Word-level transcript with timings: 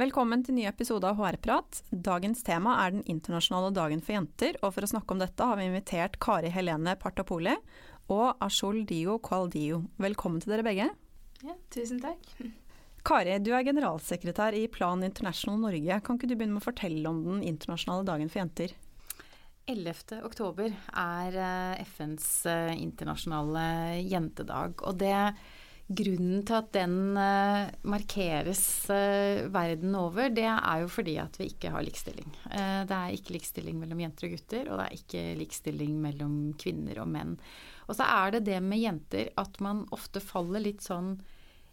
Velkommen 0.00 0.40
til 0.40 0.54
ny 0.56 0.62
episode 0.64 1.04
av 1.04 1.18
HR-prat. 1.18 1.82
Dagens 1.92 2.40
tema 2.46 2.78
er 2.86 2.94
den 2.94 3.02
internasjonale 3.10 3.68
dagen 3.76 4.00
for 4.00 4.14
jenter, 4.14 4.56
og 4.64 4.72
for 4.72 4.86
å 4.86 4.88
snakke 4.88 5.12
om 5.12 5.20
dette 5.20 5.44
har 5.44 5.58
vi 5.58 5.66
invitert 5.68 6.16
Kari 6.24 6.48
Helene 6.54 6.94
Partapoli 6.96 7.52
og 8.08 8.40
Ashol 8.40 8.78
Dio 8.88 9.18
Kualdio. 9.20 9.82
Velkommen 10.00 10.40
til 10.40 10.54
dere 10.54 10.64
begge. 10.64 10.86
Ja, 11.44 11.58
tusen 11.74 12.00
takk. 12.00 12.32
Kari, 13.10 13.36
du 13.44 13.52
er 13.52 13.66
generalsekretær 13.68 14.56
i 14.56 14.64
Plan 14.72 15.04
International 15.04 15.60
Norge. 15.66 16.00
Kan 16.06 16.16
ikke 16.16 16.32
du 16.32 16.36
begynne 16.38 16.56
med 16.56 16.64
å 16.64 16.70
fortelle 16.70 17.12
om 17.12 17.20
den 17.26 17.44
internasjonale 17.52 18.08
dagen 18.08 18.32
for 18.32 18.40
jenter? 18.40 18.72
11. 19.68 20.22
oktober 20.24 20.72
er 20.96 21.40
eh, 21.44 21.84
FNs 21.84 22.30
eh, 22.48 22.72
internasjonale 22.80 24.00
jentedag. 24.00 24.80
Og 24.80 24.96
det 25.04 25.16
grunnen 25.90 26.44
til 26.46 26.56
at 26.56 26.68
den 26.76 27.18
eh, 27.18 27.72
markeres 27.90 28.62
verden 29.50 29.96
over, 29.98 30.30
det 30.30 30.46
er 30.46 30.84
jo 30.84 30.92
fordi 30.92 31.16
at 31.22 31.40
vi 31.40 31.48
ikke 31.50 31.72
har 31.74 31.84
likestilling. 31.86 32.30
Det 32.46 32.96
er 32.96 33.16
ikke 33.16 33.34
likestilling 33.34 33.80
mellom 33.80 34.00
jenter 34.04 34.28
og 34.28 34.36
gutter, 34.36 34.70
og 34.70 34.78
det 34.78 34.86
er 34.86 35.00
ikke 35.00 35.24
likestilling 35.40 35.98
mellom 36.02 36.38
kvinner 36.60 37.02
og 37.02 37.10
menn. 37.10 37.34
Og 37.90 37.98
så 37.98 38.06
er 38.06 38.36
det 38.36 38.46
det 38.46 38.62
med 38.62 38.82
jenter 38.82 39.32
at 39.40 39.58
man 39.64 39.82
ofte 39.94 40.22
faller 40.22 40.62
litt 40.62 40.86
sånn 40.86 41.16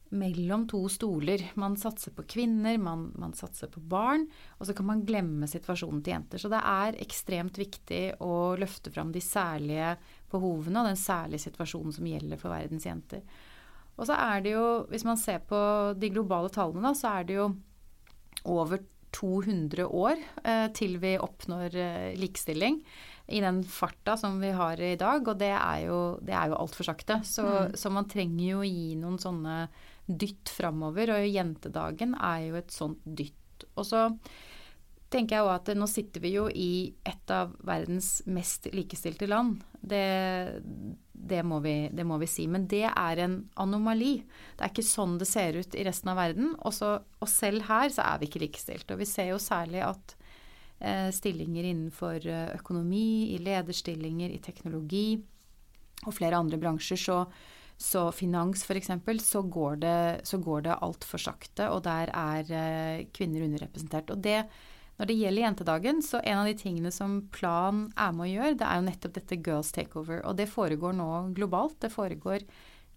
mellom 0.10 0.68
to 0.68 0.80
stoler. 0.90 1.42
Man 1.60 1.76
satser 1.78 2.14
på 2.16 2.24
kvinner, 2.24 2.78
man, 2.78 3.12
man, 3.20 3.34
satser 3.34 3.68
på 3.72 3.80
barn, 3.80 4.28
og 4.58 4.68
så 4.68 4.76
kan 4.78 4.88
man 4.88 5.04
glemme 5.06 5.50
situasjonen 5.50 6.02
til 6.04 6.16
jenter. 6.16 6.42
Så 6.42 6.52
det 6.52 6.62
er 6.62 7.00
ekstremt 7.04 7.60
viktig 7.60 8.02
å 8.24 8.56
løfte 8.60 8.94
fram 8.94 9.12
de 9.16 9.24
særlige 9.24 9.96
behovene 10.32 10.84
og 10.84 10.92
den 10.92 11.02
særlige 11.02 11.48
situasjonen 11.48 11.96
som 11.96 12.10
gjelder 12.10 12.42
for 12.42 12.56
verdens 12.56 12.88
jenter. 12.88 13.24
Og 13.98 14.06
så 14.10 14.18
er 14.18 14.44
det 14.46 14.54
jo, 14.54 14.68
hvis 14.92 15.06
man 15.08 15.18
ser 15.20 15.42
på 15.50 15.60
de 15.98 16.12
globale 16.14 16.52
tallene, 16.54 16.86
da, 16.86 16.94
så 16.98 17.18
er 17.18 17.28
det 17.28 17.40
jo 17.40 17.50
over 18.48 18.84
200 19.18 19.88
år 19.88 20.20
eh, 20.44 20.68
til 20.78 20.98
vi 21.02 21.16
oppnår 21.18 21.76
eh, 21.80 22.10
likestilling 22.20 22.82
i 23.28 23.42
den 23.44 23.62
farta 23.68 24.16
som 24.20 24.38
vi 24.40 24.54
har 24.56 24.80
i 24.80 24.96
dag, 25.00 25.26
og 25.28 25.40
det 25.40 25.52
er 25.52 25.88
jo, 25.88 26.00
det 26.24 26.36
er 26.36 26.52
jo 26.52 26.60
altfor 26.62 26.88
sakte. 26.88 27.20
Så, 27.28 27.44
mm. 27.44 27.74
så, 27.80 27.92
man 27.92 28.08
trenger 28.08 28.44
jo 28.46 28.62
å 28.62 28.68
gi 28.68 28.94
noen 29.00 29.18
sånne 29.20 29.58
dytt 30.08 30.52
framover, 30.54 31.12
og 31.18 31.28
jentedagen 31.28 32.16
er 32.16 32.46
jo 32.46 32.60
et 32.62 32.72
sånt 32.72 33.02
dytt. 33.04 33.68
Og 33.76 33.84
så 33.90 34.06
tenker 35.12 35.38
jeg 35.38 35.44
jo 35.44 35.52
at 35.52 35.74
nå 35.76 35.88
sitter 35.92 36.24
vi 36.24 36.34
jo 36.36 36.46
i 36.52 36.72
et 37.08 37.34
av 37.36 37.52
verdens 37.68 38.22
mest 38.32 38.70
likestilte 38.72 39.28
land. 39.28 39.60
Det, 39.76 40.04
det, 41.18 41.42
må 41.44 41.60
vi, 41.64 41.90
det, 41.94 42.06
må 42.08 42.20
vi, 42.22 42.30
si. 42.30 42.46
Men 42.48 42.68
det 42.70 42.86
er 42.90 43.24
en 43.24 43.40
anomali. 43.60 44.22
Det 44.56 44.66
er 44.66 44.72
ikke 44.74 44.86
sånn 44.86 45.18
det 45.22 45.28
ser 45.30 45.58
ut 45.58 45.76
i 45.76 45.86
resten 45.88 46.14
av 46.14 46.20
verden. 46.22 46.54
Også, 46.68 46.94
og 47.02 47.32
selv 47.32 47.68
her 47.68 47.90
så 47.94 48.06
er 48.06 48.22
vi 48.22 48.30
ikke 48.30 48.44
likestilt. 48.46 48.94
Og 48.94 49.02
vi 49.02 49.10
ser 49.10 49.32
jo 49.34 49.42
særlig 49.42 49.84
at 49.88 50.16
eh, 50.80 51.10
stillinger 51.16 51.68
innenfor 51.68 52.22
eh, 52.22 52.56
økonomi, 52.60 53.34
i 53.34 53.42
lederstillinger, 53.44 54.34
i 54.34 54.42
teknologi 54.44 55.10
og 56.06 56.14
flere 56.14 56.38
andre 56.40 56.60
bransjer, 56.62 57.02
så 57.02 57.22
så 57.78 58.08
finans 58.12 58.64
f.eks., 58.66 58.90
så 59.22 59.44
går 59.46 59.76
det, 59.84 60.22
så 60.26 60.40
går 60.42 60.66
det 60.66 60.80
altfor 60.82 61.22
sakte, 61.22 61.70
og 61.70 61.84
der 61.86 62.10
er 62.10 62.50
eh, 62.50 63.06
kvinner 63.14 63.46
underrepresentert. 63.46 64.10
Og 64.10 64.24
det, 64.26 64.40
når 64.98 65.10
det 65.10 65.18
gjelder 65.20 65.44
jentedagen, 65.44 66.00
så 66.02 66.22
en 66.24 66.40
av 66.42 66.48
de 66.50 66.56
tingene 66.58 66.92
som 66.94 67.20
Plan 67.34 67.86
er 67.94 68.16
med 68.18 68.26
å 68.26 68.32
gjøre, 68.32 68.58
det 68.58 68.66
er 68.66 68.80
jo 68.80 68.88
nettopp 68.88 69.14
dette 69.20 69.38
girls 69.46 69.70
takeover. 69.76 70.24
Og 70.26 70.40
det 70.40 70.50
foregår 70.50 70.96
nå 70.98 71.10
globalt. 71.38 71.78
Det 71.84 71.92
foregår 71.94 72.46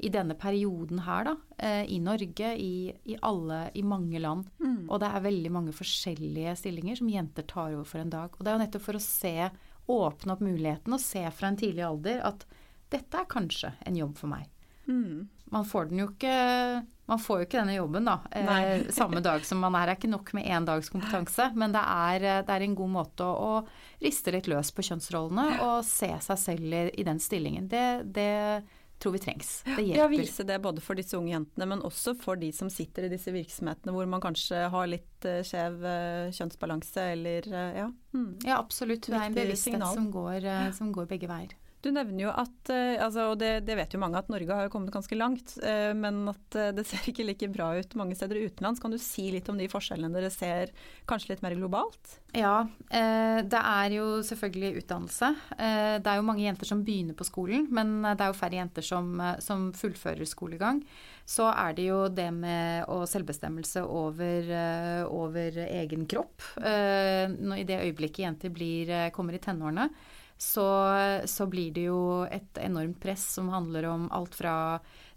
i 0.00 0.08
denne 0.08 0.32
perioden 0.40 1.02
her, 1.04 1.28
da. 1.28 1.34
Eh, 1.60 1.82
I 1.92 1.98
Norge, 2.00 2.54
i, 2.56 2.88
i 3.04 3.18
alle, 3.20 3.66
i 3.76 3.82
mange 3.84 4.22
land. 4.22 4.48
Mm. 4.62 4.86
Og 4.88 5.02
det 5.02 5.10
er 5.10 5.26
veldig 5.26 5.52
mange 5.52 5.74
forskjellige 5.76 6.56
stillinger 6.62 7.02
som 7.02 7.10
jenter 7.12 7.44
tar 7.44 7.74
over 7.74 7.84
for 7.88 8.00
en 8.00 8.12
dag. 8.12 8.32
Og 8.32 8.40
det 8.40 8.52
er 8.52 8.56
jo 8.56 8.62
nettopp 8.64 8.86
for 8.86 9.00
å 9.00 9.04
se, 9.04 9.34
åpne 9.90 10.36
opp 10.36 10.44
muligheten 10.46 10.94
og 10.94 11.02
se 11.02 11.24
fra 11.34 11.50
en 11.50 11.58
tidlig 11.60 11.84
alder 11.84 12.24
at 12.24 12.46
dette 12.94 13.20
er 13.20 13.28
kanskje 13.28 13.74
en 13.86 13.98
jobb 13.98 14.16
for 14.18 14.32
meg. 14.32 14.48
Mm. 14.88 15.28
Man 15.52 15.66
får 15.68 15.90
den 15.90 16.00
jo 16.02 16.08
ikke 16.14 16.34
Man 17.10 17.18
får 17.18 17.40
jo 17.40 17.46
ikke 17.48 17.58
denne 17.58 17.74
jobben, 17.74 18.06
da. 18.06 18.20
Eh, 18.30 18.84
samme 18.94 19.18
dag 19.24 19.42
som 19.46 19.58
man 19.58 19.74
er. 19.74 19.88
Det 19.88 19.94
er 19.96 19.98
ikke 19.98 20.12
nok 20.12 20.28
med 20.38 20.46
én 20.46 20.66
dags 20.68 20.90
kompetanse, 20.92 21.48
men 21.58 21.74
det 21.74 21.82
er, 21.82 22.26
eh, 22.26 22.42
det 22.46 22.54
er 22.54 22.64
en 22.66 22.76
god 22.78 22.92
måte 22.94 23.26
å, 23.26 23.54
å, 23.58 23.96
riste 24.00 24.30
litt 24.30 24.46
løs 24.50 24.70
på 24.72 24.84
kjønnsrollene 24.86 25.58
og 25.66 25.80
se 25.84 26.12
seg 26.22 26.38
selv 26.38 26.76
i, 26.76 26.84
i 27.02 27.06
den 27.08 27.18
stillingen. 27.20 27.66
Det, 27.68 27.82
det 28.14 28.28
tror 29.02 29.16
vi 29.16 29.22
trengs. 29.24 29.50
Det 29.66 29.82
hjelper. 29.82 29.98
Ja, 29.98 30.06
vise 30.12 30.46
det 30.46 30.60
både 30.62 30.84
for 30.84 30.96
disse 31.00 31.18
unge 31.18 31.34
jentene, 31.34 31.66
men 31.72 31.82
også 31.88 32.14
for 32.20 32.38
de 32.38 32.52
som 32.54 32.70
sitter 32.70 33.08
i 33.08 33.10
disse 33.10 33.34
virksomhetene 33.34 33.96
hvor 33.96 34.06
man 34.08 34.22
kanskje 34.22 34.62
har 34.70 34.90
litt 34.92 35.26
uh, 35.26 35.40
skjev 35.46 35.82
uh, 35.82 36.30
kjønnsbalanse, 36.36 37.08
eller 37.16 37.50
ja. 37.50 37.88
Mm. 38.14 38.30
Ja, 38.46 38.60
absolutt. 38.60 39.10
Det 39.10 39.18
er 39.18 39.32
en 39.32 39.36
bevissthet 39.40 39.88
som 39.96 40.12
går, 40.14 40.46
som 40.78 40.94
går 40.94 41.10
begge 41.10 41.28
veier. 41.32 41.58
Du 41.80 41.88
nevner 41.94 42.26
jo 42.26 42.32
at, 42.36 42.70
eh, 42.72 43.00
altså, 43.00 43.30
og 43.32 43.38
det, 43.40 43.62
det, 43.64 43.76
vet 43.78 43.94
jo 43.94 44.00
mange, 44.02 44.20
at 44.20 44.28
Norge 44.28 44.56
har 44.56 44.68
kommet 44.72 44.92
ganske 44.92 45.16
langt, 45.16 45.54
eh, 45.64 45.92
men 45.96 46.26
at 46.28 46.56
eh, 46.58 46.72
det 46.76 46.84
ser 46.88 47.06
ikke 47.08 47.24
like 47.24 47.48
bra 47.52 47.70
ut 47.78 47.96
mange 47.96 48.16
steder 48.18 48.36
utenlands. 48.36 48.82
Kan 48.82 48.92
du 48.92 48.98
si 49.00 49.30
litt 49.32 49.48
om 49.48 49.56
de 49.60 49.68
forskjellene 49.70 50.12
dere 50.12 50.28
ser, 50.34 50.74
kanskje 51.08 51.32
litt 51.32 51.44
mer 51.44 51.56
globalt? 51.56 52.18
Ja, 52.36 52.68
det 52.90 53.58
er 53.58 53.94
jo 53.96 54.20
selvfølgelig 54.22 54.84
utdannelse. 54.84 55.32
Det 55.50 56.06
er 56.12 56.20
jo 56.20 56.26
mange 56.28 56.44
jenter 56.44 56.68
som 56.68 56.84
begynner 56.86 57.16
på 57.18 57.26
skolen, 57.26 57.64
men 57.74 58.04
det 58.04 58.22
er 58.22 58.30
jo 58.30 58.36
færre 58.38 58.60
jenter 58.60 58.86
som, 58.86 59.18
som 59.42 59.72
fullfører 59.74 60.28
skolegang. 60.30 60.78
Så 61.26 61.48
er 61.50 61.74
det 61.74 61.88
jo 61.88 62.04
det 62.12 62.28
med 62.36 62.86
selvbestemmelse 63.10 63.82
over, 63.82 64.52
over 65.10 65.58
egen 65.66 66.06
kropp. 66.10 66.46
I 66.62 67.66
det 67.66 67.82
øyeblikket 67.82 68.24
jenter 68.28 68.54
blir, 68.54 68.94
kommer 69.16 69.34
i 69.34 69.42
tenårene, 69.42 69.88
så, 70.40 70.66
så, 71.28 71.44
blir 71.46 71.72
det 71.76 71.82
jo 71.90 72.24
et 72.24 72.58
enormt 72.64 72.96
press 73.02 73.26
som 73.36 73.50
handler 73.52 73.84
om 73.90 74.06
alt 74.16 74.34
fra 74.38 74.54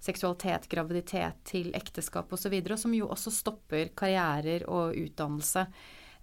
seksualitet, 0.04 0.68
graviditet 0.68 1.38
til 1.48 1.70
ekteskap 1.80 2.34
osv., 2.36 2.52
og, 2.52 2.72
og 2.76 2.82
som 2.82 2.96
jo 2.98 3.08
også 3.08 3.32
stopper 3.32 3.94
karrierer 3.96 4.66
og 4.68 4.98
utdannelse. 5.00 5.64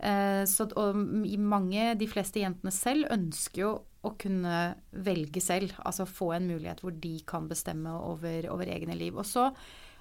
Eh, 0.05 0.43
så, 0.45 0.69
og 0.77 1.01
mange, 1.41 1.95
de 1.97 2.11
fleste 2.13 2.43
jentene 2.43 2.75
selv, 2.77 3.09
ønsker 3.09 3.65
jo 3.65 3.73
å 4.05 4.13
kunne 4.21 4.61
velge 4.93 5.41
selv, 5.45 5.73
altså 5.81 6.05
få 6.09 6.35
en 6.37 6.53
mulighet 6.53 6.85
hvor 6.85 6.93
de 6.93 7.15
kan 7.29 7.49
bestemme 7.49 7.97
over, 8.05 8.51
over 8.53 8.69
egne 8.69 9.01
liv. 9.01 9.17
Og 9.17 9.25
så, 9.29 9.49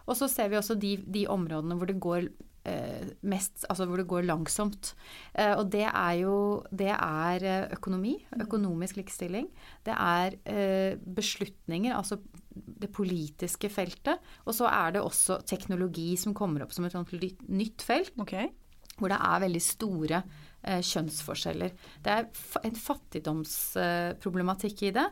og 0.03 0.19
så 0.19 0.27
ser 0.31 0.51
vi 0.51 0.59
også 0.59 0.75
de, 0.79 0.97
de 1.07 1.23
områdene 1.31 1.79
hvor 1.79 1.87
det 1.87 2.01
går 2.03 2.27
mest 3.21 3.65
Altså 3.69 3.85
hvor 3.87 4.01
det 4.01 4.07
går 4.09 4.27
langsomt. 4.27 4.93
Eh, 5.33 5.53
og 5.55 5.69
det 5.71 5.85
er 5.87 6.13
jo 6.21 6.63
Det 6.71 6.91
er 6.93 7.45
eh, 7.45 7.69
økonomi, 7.75 8.17
økonomisk 8.39 8.99
likestilling. 8.99 9.49
Det 9.85 9.95
er 9.95 10.37
beslutninger, 10.99 11.95
altså 11.95 12.19
det 12.49 12.91
politiske 12.91 13.69
feltet. 13.69 14.19
Og 14.45 14.55
så 14.55 14.67
er 14.67 14.95
det 14.95 15.03
også 15.03 15.41
teknologi 15.47 16.15
som 16.19 16.33
kommer 16.33 16.63
opp 16.63 16.73
som 16.73 16.85
et 16.85 16.95
nytt 17.47 17.81
felt. 17.85 18.13
Okay. 18.19 18.49
Hvor 18.99 19.11
det 19.11 19.19
er 19.19 19.43
veldig 19.45 19.61
store 19.63 20.21
eh, 20.23 20.47
kjønnsforskjeller. 20.61 21.71
Det 22.03 22.11
er 22.11 22.25
en 22.67 22.75
fattigdomsproblematikk 22.75 24.83
i 24.89 24.91
det, 24.95 25.05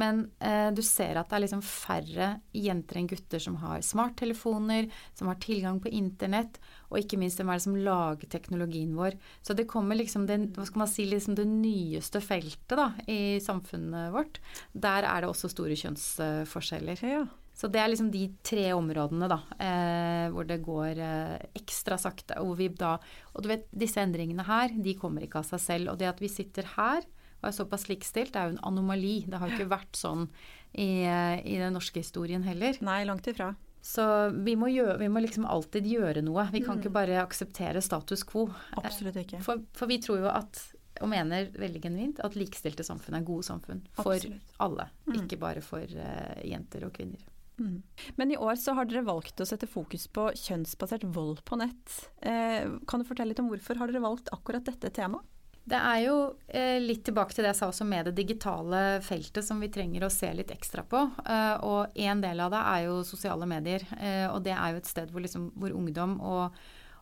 men 0.00 0.30
eh, 0.40 0.70
du 0.74 0.82
ser 0.84 1.16
at 1.20 1.28
det 1.28 1.36
er 1.36 1.44
liksom 1.44 1.62
færre 1.66 2.40
jenter 2.56 2.96
enn 3.00 3.10
gutter 3.10 3.40
som 3.42 3.56
har 3.62 3.78
smarttelefoner, 3.84 4.84
som 5.16 5.26
har 5.30 5.38
tilgang 5.44 5.76
på 5.82 5.92
internett, 5.92 6.54
og 6.88 6.98
ikke 7.02 7.18
minst 7.20 7.38
hvem 7.40 7.50
er 7.52 7.56
det 7.60 7.66
som 7.66 7.76
lager 7.76 8.26
teknologien 8.32 8.92
vår. 8.96 9.12
Så 9.44 9.50
det 9.56 9.70
kommer 9.70 9.94
liksom 9.98 10.26
det, 10.30 10.38
hva 10.56 10.64
skal 10.68 10.82
man 10.84 10.90
si, 10.90 11.04
liksom 11.10 11.34
det 11.38 11.48
nyeste 11.50 12.18
feltet 12.24 12.76
da, 12.78 12.88
i 13.10 13.40
samfunnet 13.44 14.12
vårt. 14.14 14.34
Der 14.72 15.02
er 15.08 15.16
det 15.20 15.28
også 15.30 15.48
store 15.52 15.76
kjønnsforskjeller. 15.78 16.96
Ja. 17.04 17.24
Så 17.54 17.70
det 17.70 17.78
er 17.78 17.90
liksom 17.90 18.10
de 18.10 18.24
tre 18.42 18.66
områdene 18.74 19.28
da, 19.30 19.38
eh, 19.62 20.24
hvor 20.34 20.46
det 20.48 20.58
går 20.64 20.98
eh, 20.98 21.44
ekstra 21.54 21.98
sakte. 22.02 22.40
Og, 22.42 22.58
da, 22.80 22.96
og 23.32 23.44
du 23.44 23.50
vet, 23.52 23.68
disse 23.70 24.02
endringene 24.02 24.46
her, 24.48 24.74
de 24.74 24.96
kommer 24.98 25.22
ikke 25.22 25.38
av 25.38 25.46
seg 25.52 25.62
selv. 25.62 25.92
Og 25.92 26.00
det 26.00 26.10
at 26.10 26.22
vi 26.22 26.32
sitter 26.32 26.66
her 26.74 27.06
og 27.44 27.50
er 27.50 27.54
såpass 27.54 27.86
likestilt, 27.90 28.32
det 28.34 28.40
er 28.40 28.50
jo 28.50 28.56
en 28.56 28.66
anomali. 28.72 29.20
Det 29.30 29.38
har 29.38 29.52
ikke 29.52 29.70
vært 29.70 30.00
sånn 30.00 30.26
i, 30.72 31.04
eh, 31.06 31.38
i 31.46 31.60
den 31.60 31.76
norske 31.76 32.02
historien 32.02 32.42
heller. 32.42 32.80
Nei, 32.82 33.04
langt 33.06 33.28
ifra. 33.30 33.52
Så 33.84 34.04
vi 34.32 34.56
må, 34.56 34.70
gjøre, 34.72 34.96
vi 34.98 35.10
må 35.12 35.20
liksom 35.20 35.44
alltid 35.46 35.86
gjøre 35.86 36.22
noe. 36.24 36.48
Vi 36.50 36.62
kan 36.64 36.78
mm. 36.78 36.80
ikke 36.82 36.94
bare 36.94 37.20
akseptere 37.20 37.82
status 37.84 38.24
quo. 38.26 38.48
Absolutt 38.80 39.20
ikke. 39.20 39.42
For, 39.44 39.60
for 39.76 39.92
vi 39.92 40.00
tror 40.02 40.24
jo 40.24 40.32
at 40.32 40.62
og 41.02 41.10
mener 41.10 41.48
veldig 41.58 41.80
genuint 41.82 42.20
at 42.22 42.36
likestilte 42.38 42.84
samfunn 42.86 43.16
er 43.18 43.24
gode 43.26 43.42
samfunn 43.48 43.80
for 43.98 44.14
Absolutt. 44.14 44.52
alle. 44.62 44.86
Mm. 45.08 45.16
Ikke 45.18 45.38
bare 45.42 45.62
for 45.64 45.82
uh, 45.82 46.36
jenter 46.46 46.86
og 46.86 46.94
kvinner. 46.94 47.22
Mm. 47.58 47.82
Men 48.18 48.32
i 48.34 48.38
år 48.40 48.56
så 48.58 48.74
har 48.74 48.88
dere 48.88 49.04
valgt 49.06 49.40
å 49.40 49.46
sette 49.46 49.68
fokus 49.70 50.08
på 50.10 50.30
kjønnsbasert 50.38 51.06
vold 51.14 51.44
på 51.46 51.58
nett. 51.60 52.00
Eh, 52.18 52.66
kan 52.88 53.02
du 53.02 53.06
fortelle 53.06 53.30
litt 53.30 53.42
om 53.42 53.52
hvorfor 53.52 53.78
har 53.78 53.90
dere 53.90 54.02
valgt 54.04 54.32
akkurat 54.34 54.66
dette 54.66 54.90
temaet? 54.94 55.30
Det 55.64 55.78
er 55.80 56.00
jo 56.04 56.16
eh, 56.52 56.76
litt 56.82 57.06
tilbake 57.06 57.32
til 57.32 57.46
det 57.46 57.54
jeg 57.54 57.58
sa 57.62 57.70
også 57.70 57.86
med 57.88 58.10
det 58.10 58.18
digitale 58.18 59.00
feltet 59.04 59.46
som 59.46 59.62
vi 59.64 59.70
trenger 59.72 60.04
å 60.04 60.12
se 60.12 60.28
litt 60.36 60.52
ekstra 60.52 60.84
på. 60.84 61.00
Eh, 61.24 61.54
og 61.64 61.96
en 62.04 62.20
del 62.20 62.42
av 62.44 62.52
det 62.52 62.60
er 62.74 62.80
jo 62.90 62.98
sosiale 63.08 63.48
medier. 63.48 63.86
Eh, 63.96 64.26
og 64.28 64.42
det 64.44 64.52
er 64.52 64.74
jo 64.74 64.82
et 64.82 64.90
sted 64.90 65.14
hvor, 65.14 65.24
liksom, 65.24 65.48
hvor 65.56 65.72
ungdom 65.72 66.18
og, 66.20 66.58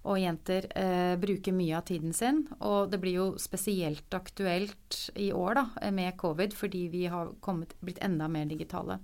og 0.06 0.20
jenter 0.22 0.70
eh, 0.78 1.16
bruker 1.19 1.58
mye 1.58 1.75
av 1.81 1.88
tiden 1.90 2.14
sin. 2.14 2.44
Og 2.62 2.93
det 2.93 3.02
blir 3.02 3.19
jo 3.19 3.28
spesielt 3.43 4.14
aktuelt 4.14 5.00
i 5.19 5.32
år 5.34 5.58
da, 5.58 5.66
med 5.90 6.14
covid 6.22 6.55
fordi 6.55 6.87
vi 6.93 7.08
har 7.10 7.34
kommet, 7.43 7.75
blitt 7.82 8.02
enda 8.06 8.31
mer 8.31 8.46
digitale. 8.46 9.00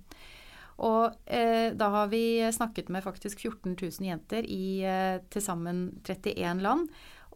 Og 0.79 1.15
eh, 1.27 1.71
da 1.75 1.91
har 1.91 2.11
vi 2.11 2.39
snakket 2.55 2.91
med 2.93 3.03
faktisk 3.03 3.41
14 3.43 3.75
000 3.75 4.07
jenter 4.07 4.45
i 4.47 4.81
eh, 4.87 5.19
til 5.31 5.43
sammen 5.43 5.89
31 6.07 6.63
land. 6.63 6.89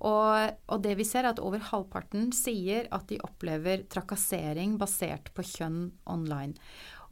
Og, 0.03 0.57
og, 0.67 0.81
det 0.83 0.97
vi 0.99 1.05
ser 1.07 1.23
er 1.23 1.31
at 1.31 1.39
over 1.39 1.61
halvparten 1.63 2.31
sier 2.35 2.89
at 2.91 3.05
de 3.07 3.21
opplever 3.23 3.85
trakassering 3.91 4.75
basert 4.79 5.29
på 5.35 5.45
kjønn 5.47 5.85
online. 6.11 6.57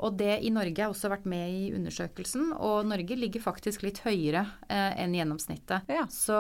Og 0.01 0.17
det 0.17 0.39
i 0.41 0.49
Norge 0.51 0.81
har 0.81 0.91
også 0.91 1.11
vært 1.11 1.27
med 1.29 1.53
i 1.53 1.69
undersøkelsen, 1.77 2.49
og 2.57 2.87
Norge 2.89 3.15
ligger 3.15 3.43
faktisk 3.43 3.85
litt 3.85 4.01
høyere 4.01 4.41
eh, 4.65 4.97
enn 5.03 5.13
gjennomsnittet. 5.13 5.91
Ja. 5.93 6.07
Så, 6.11 6.39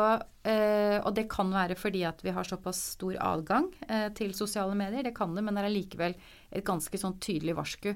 eh, 0.49 0.97
og 0.97 1.13
det 1.15 1.27
kan 1.31 1.53
være 1.53 1.77
fordi 1.79 2.01
at 2.09 2.23
vi 2.25 2.33
har 2.33 2.47
såpass 2.47 2.81
stor 2.97 3.19
adgang 3.21 3.69
eh, 3.87 4.09
til 4.17 4.33
sosiale 4.35 4.75
medier, 4.75 5.05
det 5.05 5.13
kan 5.15 5.37
det, 5.37 5.45
men 5.45 5.55
det 5.55 5.67
er 5.67 5.75
likevel 5.75 6.17
et 6.49 6.65
ganske 6.67 6.99
sånn 6.99 7.19
tydelig 7.21 7.55
varsku. 7.61 7.93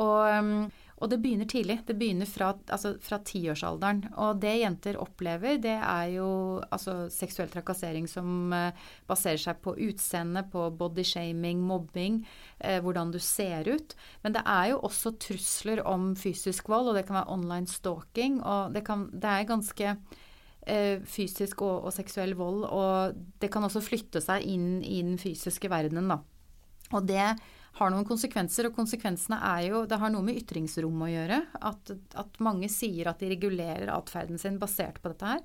Og 0.00 0.24
um, 0.26 0.64
og 1.02 1.10
det 1.10 1.18
begynner 1.22 1.48
tidlig. 1.50 1.80
Det 1.88 1.96
begynner 1.98 2.28
fra, 2.28 2.52
altså 2.70 2.94
fra 3.02 3.18
tiårsalderen. 3.26 4.04
Og 4.22 4.38
det 4.42 4.52
jenter 4.60 4.98
opplever, 5.02 5.58
det 5.62 5.74
er 5.74 6.10
jo 6.14 6.28
altså, 6.70 7.08
seksuell 7.10 7.50
trakassering 7.50 8.06
som 8.10 8.52
eh, 8.54 8.84
baserer 9.10 9.40
seg 9.42 9.58
på 9.64 9.74
utseende, 9.88 10.44
på 10.52 10.68
bodyshaming, 10.78 11.64
mobbing, 11.66 12.20
eh, 12.60 12.78
hvordan 12.84 13.10
du 13.14 13.18
ser 13.18 13.66
ut. 13.66 13.96
Men 14.22 14.36
det 14.36 14.44
er 14.46 14.70
jo 14.70 14.84
også 14.86 15.16
trusler 15.18 15.82
om 15.82 16.12
fysisk 16.18 16.70
vold, 16.70 16.92
og 16.92 17.00
det 17.00 17.08
kan 17.08 17.18
være 17.18 17.34
online 17.34 17.70
stalking. 17.70 18.38
Og 18.40 18.76
det, 18.76 18.84
kan, 18.86 19.08
det 19.10 19.32
er 19.32 19.50
ganske 19.50 19.96
eh, 19.96 21.02
fysisk 21.02 21.66
og, 21.66 21.88
og, 21.88 21.90
seksuell 21.96 22.36
vold, 22.38 22.68
og 22.70 23.18
det 23.42 23.50
kan 23.50 23.66
også 23.66 23.82
flytte 23.82 24.22
seg 24.22 24.46
inn 24.46 24.78
i 24.78 25.02
den 25.02 25.18
fysiske 25.18 25.72
verdenen, 25.72 26.14
da. 26.14 26.22
Og 26.94 27.02
det 27.08 27.34
har 27.78 27.92
noen 27.92 28.06
konsekvenser. 28.06 28.68
Og 28.68 28.76
konsekvensene 28.76 29.38
er 29.50 29.68
jo 29.68 29.84
Det 29.90 29.98
har 30.00 30.12
noe 30.14 30.24
med 30.26 30.38
ytringsrom 30.42 31.06
å 31.06 31.10
gjøre. 31.10 31.40
At, 31.70 31.94
at 32.20 32.42
mange 32.44 32.70
sier 32.72 33.10
at 33.10 33.22
de 33.22 33.32
regulerer 33.32 33.92
atferden 33.94 34.40
sin 34.40 34.60
basert 34.62 35.00
på 35.02 35.12
dette 35.12 35.32
her. 35.34 35.42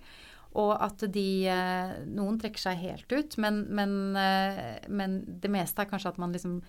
Og 0.58 0.74
at 0.82 1.06
de 1.14 1.30
eh, 1.50 1.96
Noen 2.10 2.40
trekker 2.42 2.62
seg 2.62 2.82
helt 2.82 3.14
ut, 3.14 3.38
men, 3.42 3.64
men, 3.70 3.98
eh, 4.18 4.80
men 4.90 5.20
det 5.42 5.52
meste 5.54 5.84
er 5.84 5.90
kanskje 5.92 6.16
at 6.16 6.22
man 6.22 6.34
liksom 6.34 6.60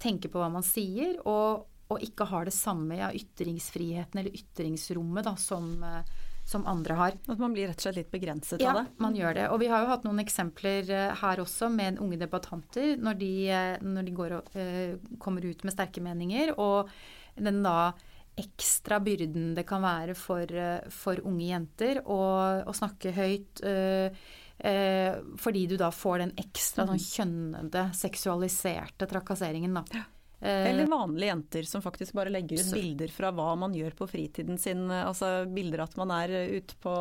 tenker 0.00 0.32
på 0.32 0.40
hva 0.40 0.48
man 0.52 0.64
sier, 0.64 1.18
og, 1.28 1.66
og 1.92 2.04
ikke 2.04 2.28
har 2.30 2.48
det 2.48 2.54
samme 2.56 2.96
ja, 2.98 3.10
ytringsfriheten 3.16 4.20
eller 4.20 4.36
ytringsrommet 4.36 5.28
da, 5.28 5.34
som, 5.40 5.68
eh, 5.84 6.16
som 6.46 6.66
andre 6.70 6.94
har. 6.94 7.14
At 7.26 7.40
man 7.42 7.54
blir 7.56 7.66
rett 7.66 7.80
og 7.80 7.88
slett 7.88 7.98
litt 7.98 8.12
begrenset 8.12 8.62
ja, 8.62 8.70
av 8.70 8.80
det? 8.80 8.84
Ja, 8.86 9.02
man 9.02 9.16
gjør 9.18 9.34
det. 9.34 9.46
Og 9.50 9.60
vi 9.62 9.70
har 9.72 9.82
jo 9.82 9.90
hatt 9.90 10.06
noen 10.06 10.22
eksempler 10.22 10.90
eh, 10.94 11.14
her 11.20 11.42
også 11.42 11.68
med 11.74 11.98
unge 12.02 12.20
debattanter 12.20 12.94
når 13.02 13.18
de, 13.18 13.30
eh, 13.50 13.72
når 13.82 14.06
de 14.06 14.14
går 14.20 14.36
og, 14.38 14.52
uh, 14.54 15.16
kommer 15.22 15.46
ut 15.46 15.66
med 15.66 15.74
sterke 15.74 16.04
meninger. 16.04 16.54
Og 16.62 16.92
den 17.34 17.62
da 17.66 17.92
ekstra 18.38 19.00
byrden 19.00 19.54
det 19.56 19.64
kan 19.66 19.82
være 19.82 20.14
for, 20.18 20.50
for 20.92 21.22
unge 21.24 21.46
jenter 21.48 22.02
å, 22.04 22.20
å 22.68 22.74
snakke 22.76 23.14
høyt. 23.16 23.64
Uh, 23.64 24.12
eh, 24.58 25.16
fordi 25.42 25.66
du 25.66 25.76
da 25.80 25.90
får 25.92 26.22
den 26.24 26.34
ekstra 26.40 26.86
sånn, 26.86 27.00
mm. 27.00 27.06
kjønnede, 27.10 27.86
seksualiserte 27.96 29.08
trakasseringen. 29.10 29.80
da. 29.80 30.06
Eh, 30.40 30.70
Eller 30.70 30.86
vanlige 30.86 31.30
jenter 31.30 31.62
som 31.62 31.82
faktisk 31.82 32.12
bare 32.16 32.32
legger 32.32 32.60
ut 32.60 32.72
bilder 32.76 33.12
fra 33.12 33.32
hva 33.32 33.54
man 33.56 33.74
gjør 33.76 33.96
på 33.96 34.08
fritiden 34.10 34.60
sin. 34.60 34.86
Altså 34.90 35.46
bilder 35.48 35.86
at 35.86 35.96
man 35.96 36.12
er 36.18 36.34
ute, 36.52 36.76
på, 36.82 36.94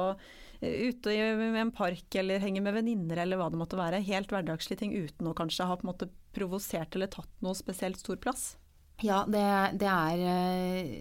ute 0.61 1.15
i 1.15 1.19
en 1.19 1.73
park 1.75 2.19
eller 2.21 2.43
henger 2.43 2.63
med 2.63 2.77
venninner 2.79 3.25
eller 3.25 3.41
hva 3.41 3.49
det 3.51 3.59
måtte 3.59 3.79
være. 3.79 4.03
Helt 4.07 4.31
hverdagslige 4.31 4.85
ting 4.85 4.95
uten 4.95 5.31
å 5.31 5.35
kanskje 5.37 5.67
ha 5.67 5.75
på 5.75 5.87
en 5.87 5.91
måte 5.91 6.11
provosert 6.35 6.95
eller 6.95 7.11
tatt 7.11 7.43
noe 7.43 7.57
spesielt 7.57 7.99
stor 7.99 8.19
plass. 8.23 8.53
Ja, 9.03 9.25
det, 9.27 9.43
det, 9.81 9.91
er, 9.91 10.21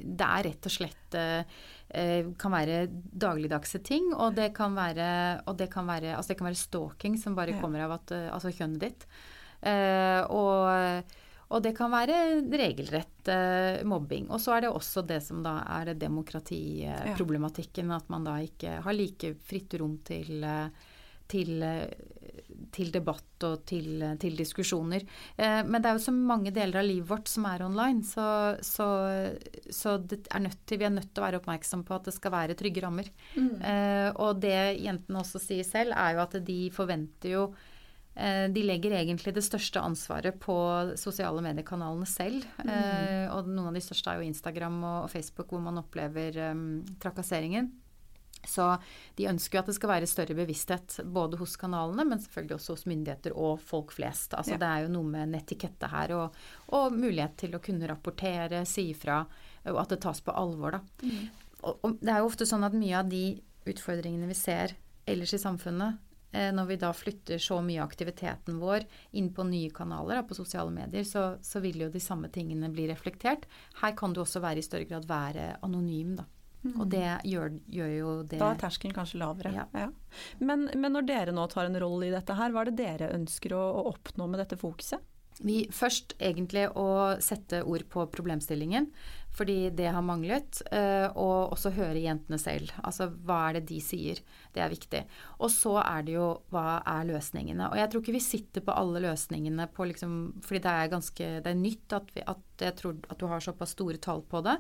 det 0.02 0.26
er, 0.26 0.46
rett 0.48 0.66
og 0.66 0.72
slett 0.75 1.14
eh, 1.14 2.26
kan 2.42 2.50
være 2.50 2.88
dagligdagse 2.90 3.78
ting. 3.87 4.08
Og 4.19 4.34
det 4.34 4.48
kan 4.56 4.75
være, 4.75 5.06
det 5.54 5.69
kan 5.70 5.87
være, 5.87 6.16
altså 6.16 6.32
det 6.32 6.40
kan 6.40 6.50
være 6.50 6.58
stalking 6.58 7.14
som 7.22 7.38
bare 7.38 7.54
kommer 7.62 7.87
av 7.87 7.94
at, 8.00 8.16
altså 8.34 8.50
kjønnet 8.50 8.82
ditt. 8.82 9.06
Eh, 9.62 10.26
og 10.26 11.14
og 11.54 11.62
det 11.62 11.70
kan 11.76 11.92
være 11.92 12.16
regelrett 12.50 13.28
uh, 13.30 13.84
mobbing. 13.86 14.26
Og 14.32 14.40
så 14.42 14.56
er 14.56 14.60
det 14.64 14.72
også 14.74 15.04
det 15.06 15.20
som 15.24 15.42
da 15.44 15.54
er 15.78 15.94
demokratiproblematikken. 15.98 17.90
Uh, 17.92 17.96
at 17.98 18.10
man 18.12 18.26
da 18.26 18.34
ikke 18.42 18.70
har 18.84 18.94
like 18.96 19.34
fritt 19.46 19.74
rom 19.78 19.96
til, 20.06 20.42
uh, 20.42 20.68
til, 21.30 21.50
til 22.74 22.90
debatt 22.94 23.46
og 23.46 23.62
til, 23.68 24.02
til 24.20 24.36
diskusjoner. 24.38 25.02
men 25.36 25.82
det 25.82 25.88
er 25.88 25.94
jo 25.96 26.02
så 26.04 26.12
mange 26.14 26.50
deler 26.54 26.78
av 26.80 26.86
livet 26.86 27.08
vårt 27.08 27.28
som 27.28 27.44
er 27.48 27.64
online, 27.64 28.04
så, 28.04 28.56
så, 28.60 28.86
så 29.72 29.94
er 29.96 30.48
til, 30.66 30.78
vi 30.80 30.84
er 30.86 30.92
nødt 30.92 31.10
til 31.10 31.20
å 31.22 31.26
være 31.26 31.40
oppmerksom 31.40 31.84
på 31.84 31.94
at 31.96 32.04
det 32.08 32.14
skal 32.16 32.32
være 32.36 32.56
trygge 32.60 32.82
rammer. 32.84 33.08
Mm. 33.36 33.56
og 34.20 34.40
det 34.44 34.80
jentene 34.84 35.20
også 35.20 35.38
sier 35.42 35.64
selv, 35.64 35.92
er 35.96 36.10
jo 36.14 36.20
at 36.24 36.34
de 36.44 36.60
forventer 36.76 37.28
jo 37.34 37.42
Eh, 37.48 37.74
de 38.14 38.62
legger 38.62 38.94
egentlig 38.94 39.32
det 39.34 39.43
største 39.43 39.81
ansvaret 39.82 40.37
på 40.38 40.55
sosiale 41.00 41.43
mediekanalene 41.43 42.06
selv. 42.06 42.44
Mm. 42.62 42.69
Eh, 42.70 43.25
og 43.34 43.49
noen 43.50 43.72
av 43.72 43.78
de 43.78 43.82
største 43.82 44.12
er 44.12 44.20
jo 44.20 44.28
Instagram 44.28 44.76
og 44.87 45.08
Facebook, 45.11 45.50
hvor 45.50 45.64
man 45.64 45.81
opplever 45.82 46.38
um, 46.52 46.84
trakasseringen. 47.02 47.72
Så 48.44 48.66
de 49.16 49.26
ønsker 49.31 49.56
jo 49.56 49.62
at 49.62 49.70
det 49.70 49.76
skal 49.78 49.90
være 49.94 50.08
større 50.11 50.37
bevissthet 50.37 50.99
både 51.11 51.38
hos 51.40 51.56
kanalene, 51.58 52.05
men 52.06 52.20
selvfølgelig 52.20 52.58
også 52.58 52.76
hos 52.76 52.87
myndigheter 52.90 53.34
og 53.40 53.62
folk 53.64 53.94
flest. 53.97 54.37
Altså 54.37 54.54
ja. 54.54 54.61
Det 54.61 54.71
er 54.71 54.85
jo 54.85 54.94
noe 54.99 55.11
med 55.11 55.33
netikette 55.33 55.88
her, 55.90 56.14
og, 56.18 56.38
og, 56.76 56.94
mulighet 56.94 57.38
til 57.40 57.56
å 57.56 57.62
kunne 57.64 57.88
rapportere, 57.90 58.62
si 58.68 58.90
ifra, 58.92 59.23
og 59.73 59.80
at 59.80 59.97
det 59.97 60.02
tas 60.04 60.21
på 60.23 60.35
alvor, 60.37 60.76
da. 60.76 61.09
Mm. 61.09 61.44
Og, 61.64 61.76
og 61.80 62.00
det 62.04 62.12
er 62.12 62.21
jo 62.21 62.28
ofte 62.28 62.47
sånn 62.49 62.66
at 62.68 62.76
mye 62.76 62.99
av 63.00 63.09
de 63.09 63.26
utfordringene 63.64 64.28
vi 64.28 64.37
ser 64.37 64.76
ellers 65.09 65.33
i 65.37 65.40
samfunnet, 65.40 66.03
Eh, 66.03 66.03
når 66.35 66.67
vi 66.67 66.76
da 66.83 66.91
flytter 66.97 67.38
så 67.43 67.61
mye 67.62 67.81
av 67.83 67.91
aktiviteten 67.91 68.59
vår 68.59 68.87
inn 69.21 69.29
på 69.35 69.47
nye 69.47 69.71
kanaler, 69.75 70.23
på 70.26 70.37
sosiale 70.37 70.73
medier, 70.75 71.05
så, 71.07 71.35
så, 71.45 71.62
vil 71.64 71.85
jo 71.85 71.91
de 71.93 72.03
samme 72.03 72.31
tingene 72.35 72.73
bli 72.75 72.88
reflektert. 72.91 73.47
Her 73.83 73.95
kan 73.99 74.14
du 74.14 74.23
også 74.25 74.43
være 74.43 74.62
i 74.62 74.67
større 74.67 74.88
grad 74.91 75.07
være 75.11 75.55
anonym, 75.62 76.17
da. 76.19 76.26
Mm. 76.64 76.76
Og 76.81 76.87
det 76.88 77.09
gjør, 77.29 77.57
gjør, 77.76 77.91
jo 77.93 78.12
det 78.25 78.38
Da 78.41 78.55
er 78.55 78.61
terskelen 78.62 78.95
kanskje 78.97 79.21
lavere. 79.21 79.53
Ja. 79.53 79.67
Ja. 79.76 79.88
Men, 80.41 80.71
men, 80.73 80.95
når 80.97 81.09
dere 81.11 81.35
nå 81.37 81.45
tar 81.53 81.69
en 81.69 81.76
rolle 81.81 82.09
i 82.09 82.14
dette 82.14 82.37
her, 82.38 82.55
hva 82.55 82.64
er 82.64 82.71
det 82.71 82.79
dere 82.81 83.11
ønsker 83.12 83.53
å, 83.57 83.64
å 83.83 83.91
oppnå 83.93 84.31
med 84.33 84.41
dette 84.41 84.57
fokuset? 84.61 85.05
Vi 85.45 85.64
først 85.75 86.14
egentlig 86.23 86.69
å 86.79 86.87
sette 87.23 87.64
ord 87.67 87.85
på 87.91 88.07
problemstillingen, 88.14 88.87
fordi 89.35 89.71
det 89.75 89.91
har 89.91 90.05
manglet. 90.05 90.62
Eh, 90.71 91.07
og 91.11 91.55
også 91.55 91.73
høre 91.75 92.03
jentene 92.03 92.38
selv. 92.41 92.71
Altså 92.87 93.09
hva 93.26 93.41
er 93.49 93.59
det 93.59 93.67
de 93.73 93.81
sier? 93.83 94.23
Det 94.55 94.62
er 94.62 94.73
viktig. 94.73 95.03
Og 95.41 95.50
så 95.53 95.76
er 95.83 96.07
det 96.07 96.17
jo 96.17 96.29
hva 96.55 96.81
er 96.95 97.09
løsningene? 97.11 97.69
Og 97.73 97.79
jeg 97.81 97.91
tror 97.91 98.05
ikke 98.05 98.17
vi 98.17 98.25
sitter 98.25 98.64
på 98.64 98.76
alle 98.79 99.03
løsningene 99.05 99.69
på 99.75 99.88
liksom 99.91 100.19
Fordi 100.45 100.62
det 100.64 100.73
er 100.73 100.93
ganske 100.93 101.31
Det 101.45 101.50
er 101.50 101.59
nytt 101.59 101.97
at, 101.97 102.11
vi, 102.14 102.26
at 102.26 102.67
jeg 102.69 102.79
tror 102.79 102.99
at 103.11 103.19
du 103.19 103.26
har 103.31 103.43
såpass 103.43 103.75
store 103.75 103.99
tall 103.99 104.23
på 104.23 104.45
det. 104.47 104.59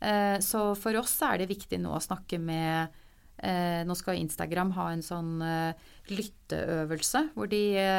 Eh, 0.00 0.38
så 0.44 0.70
for 0.78 0.96
oss 1.02 1.18
er 1.24 1.42
det 1.42 1.52
viktig 1.52 1.82
nå 1.82 1.96
å 1.96 2.06
snakke 2.10 2.40
med 2.40 3.02
Eh, 3.36 3.82
nå 3.84 3.92
skal 3.92 4.16
Instagram 4.16 4.70
ha 4.78 4.86
en 4.94 5.02
sånn 5.04 5.42
lytteøvelse 6.08 7.20
hvor 7.34 7.50
de, 7.52 7.58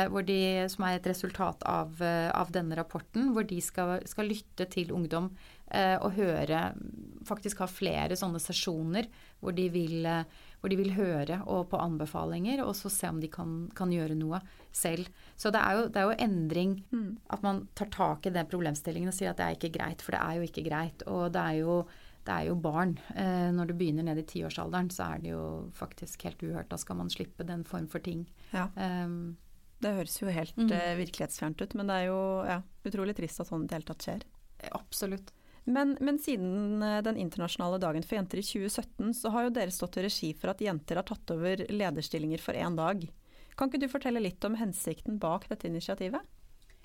hvor 0.09 0.25
de, 0.25 0.65
som 0.73 0.87
er 0.87 0.95
et 0.97 1.09
resultat 1.11 1.61
av, 1.69 2.01
av 2.01 2.49
denne 2.55 2.73
rapporten, 2.79 3.29
hvor 3.35 3.45
de 3.45 3.59
skal, 3.61 3.99
skal 4.09 4.31
lytte 4.31 4.65
til 4.73 4.95
ungdom 4.97 5.29
og 5.67 6.13
høre 6.15 6.59
Faktisk 7.27 7.59
ha 7.59 7.67
flere 7.67 8.15
sånne 8.15 8.39
sesjoner 8.39 9.09
hvor 9.41 9.55
de 9.55 9.67
vil, 9.73 10.05
eh, 10.07 10.23
hvor 10.61 10.71
de 10.71 10.77
vil 10.79 10.93
høre 10.95 11.41
og 11.45 11.67
på 11.71 11.79
anbefalinger, 11.81 12.63
og 12.65 12.73
så 12.77 12.91
se 12.93 13.09
om 13.11 13.19
de 13.21 13.29
kan, 13.31 13.55
kan 13.77 13.91
gjøre 13.93 14.17
noe 14.17 14.39
selv. 14.71 15.09
Så 15.35 15.51
det 15.53 15.61
er 15.61 15.77
jo, 15.77 15.85
det 15.91 16.01
er 16.01 16.07
jo 16.07 16.17
endring. 16.27 16.75
Mm. 16.91 17.09
At 17.33 17.45
man 17.45 17.65
tar 17.77 17.91
tak 17.93 18.27
i 18.27 18.33
den 18.33 18.49
problemstillingen 18.49 19.11
og 19.11 19.17
sier 19.17 19.33
at 19.33 19.41
det 19.41 19.47
er 19.47 19.57
ikke 19.57 19.75
greit, 19.77 20.03
for 20.05 20.15
det 20.15 20.23
er 20.23 20.39
jo 20.39 20.47
ikke 20.47 20.65
greit. 20.69 21.07
Og 21.11 21.31
det 21.35 21.43
er 21.43 21.63
jo 21.63 21.79
det 22.27 22.35
er 22.35 22.49
jo 22.49 22.57
barn. 22.59 22.97
Eh, 23.15 23.49
når 23.55 23.69
du 23.69 23.77
begynner 23.79 24.03
ned 24.03 24.19
i 24.19 24.25
tiårsalderen, 24.27 24.89
så 24.91 25.13
er 25.13 25.21
det 25.23 25.29
jo 25.31 25.43
faktisk 25.77 26.25
helt 26.27 26.41
uhørt. 26.43 26.67
Da 26.67 26.79
skal 26.81 26.99
man 26.99 27.11
slippe 27.11 27.45
den 27.47 27.63
form 27.63 27.87
for 27.87 28.03
ting. 28.03 28.25
Ja. 28.51 28.67
Um, 28.75 29.37
Det 29.79 29.93
høres 29.93 30.17
jo 30.19 30.27
helt 30.33 30.57
mm. 30.57 30.71
virkelighetsfjernt 30.97 31.61
ut, 31.61 31.75
men 31.77 31.87
det 31.87 31.95
er 32.01 32.05
jo 32.09 32.19
ja, 32.49 32.61
utrolig 32.83 33.13
trist 33.15 33.39
at 33.43 33.47
sånn 33.47 33.63
i 33.63 33.69
det 33.69 33.77
hele 33.77 33.87
tatt 33.91 34.07
skjer. 34.07 34.25
Absolutt. 34.73 35.29
Men, 35.67 35.97
men, 35.99 36.15
siden 36.19 36.83
eh, 36.83 37.01
den 37.03 37.17
internasjonale 37.19 37.79
dagen 37.83 38.05
for 38.05 38.15
jenter 38.15 38.39
i 38.39 38.45
2017, 38.45 39.13
så 39.19 39.31
har 39.33 39.47
jo 39.47 39.55
dere 39.57 39.73
stått 39.75 39.99
i 39.99 40.05
regi 40.05 40.31
for 40.37 40.53
at 40.53 40.63
jenter 40.63 41.01
har 41.01 41.07
tatt 41.07 41.33
over 41.35 41.65
lederstillinger 41.67 42.39
for 42.39 42.55
én 42.55 42.77
dag. 42.79 43.03
Kan 43.57 43.67
ikke 43.67 43.81
du 43.83 43.91
fortelle 43.91 44.23
litt 44.23 44.43
om 44.47 44.55
hensikten 44.55 45.17
bak 45.19 45.49
dette 45.51 45.67
initiativet? 45.67 46.23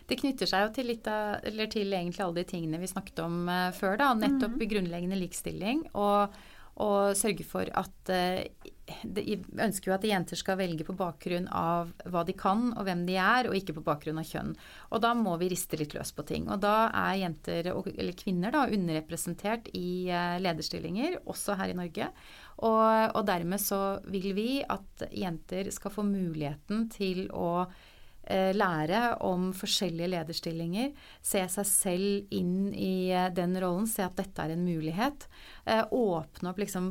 Det 0.09 0.19
knytter 0.19 0.51
seg 0.51 0.65
jo 0.65 0.73
til, 0.75 0.89
litt 0.91 1.07
av, 1.07 1.45
til 1.71 1.95
egentlig 1.95 2.25
alle 2.25 2.41
de 2.41 2.49
tingene 2.49 2.81
vi 2.83 2.91
snakket 2.91 3.23
om 3.23 3.45
uh, 3.47 3.71
før. 3.77 3.95
da, 4.01 4.11
Nettopp 4.19 4.59
mm. 4.59 4.65
grunnleggende 4.73 5.19
likestilling. 5.21 5.85
Og, 5.95 6.35
og 6.81 7.17
sørge 7.19 7.45
for 7.45 7.69
at 7.69 8.13
uh, 8.13 8.71
de 9.03 9.37
ønsker 9.61 9.91
jo 9.91 9.95
at 9.95 10.05
jenter 10.07 10.39
skal 10.39 10.59
velge 10.59 10.85
på 10.87 10.95
bakgrunn 10.97 11.47
av 11.55 11.93
hva 12.11 12.25
de 12.27 12.35
kan 12.37 12.71
og 12.73 12.85
hvem 12.87 13.05
de 13.07 13.17
er, 13.21 13.49
og 13.49 13.57
ikke 13.57 13.77
på 13.77 13.85
bakgrunn 13.87 14.21
av 14.21 14.27
kjønn. 14.29 14.55
Og 14.91 15.03
da 15.05 15.13
må 15.17 15.37
vi 15.41 15.51
riste 15.53 15.79
litt 15.81 15.95
løs 15.97 16.13
på 16.17 16.25
ting. 16.29 16.49
Og 16.51 16.61
da 16.65 16.91
er 16.91 17.21
jenter, 17.23 17.71
eller 17.73 18.19
kvinner, 18.19 18.55
da, 18.55 18.67
underrepresentert 18.73 19.71
i 19.79 20.11
eh, 20.11 20.37
lederstillinger, 20.43 21.21
også 21.31 21.57
her 21.61 21.73
i 21.73 21.79
Norge. 21.79 22.11
Og, 22.59 23.17
og 23.17 23.23
dermed 23.31 23.63
så 23.63 23.81
vil 24.13 24.33
vi 24.37 24.51
at 24.67 25.07
jenter 25.15 25.71
skal 25.75 25.95
få 25.95 26.07
muligheten 26.07 26.89
til 26.93 27.29
å 27.31 27.53
Eh, 27.67 27.92
lære 28.57 29.01
om 29.27 29.51
forskjellige 29.57 30.11
lederstillinger. 30.13 30.93
Se 31.25 31.43
seg 31.51 31.69
selv 31.69 32.35
inn 32.35 32.73
i 32.75 33.11
eh, 33.13 33.31
den 33.35 33.57
rollen, 33.61 33.89
se 33.91 34.05
at 34.07 34.17
dette 34.19 34.45
er 34.45 34.55
en 34.55 34.65
mulighet. 34.65 35.27
Eh, 35.65 35.83
åpne 35.93 36.53
opp 36.53 36.63
liksom 36.63 36.89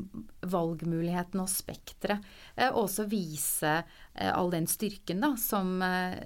valgmulighetene 0.51 1.45
og 1.45 1.51
spekteret. 1.51 2.27
Og 2.71 2.83
også 2.85 3.07
vise 3.09 3.81
all 4.21 4.49
den 4.51 4.65
styrken 4.67 5.21
da, 5.23 5.29
som, 5.39 5.79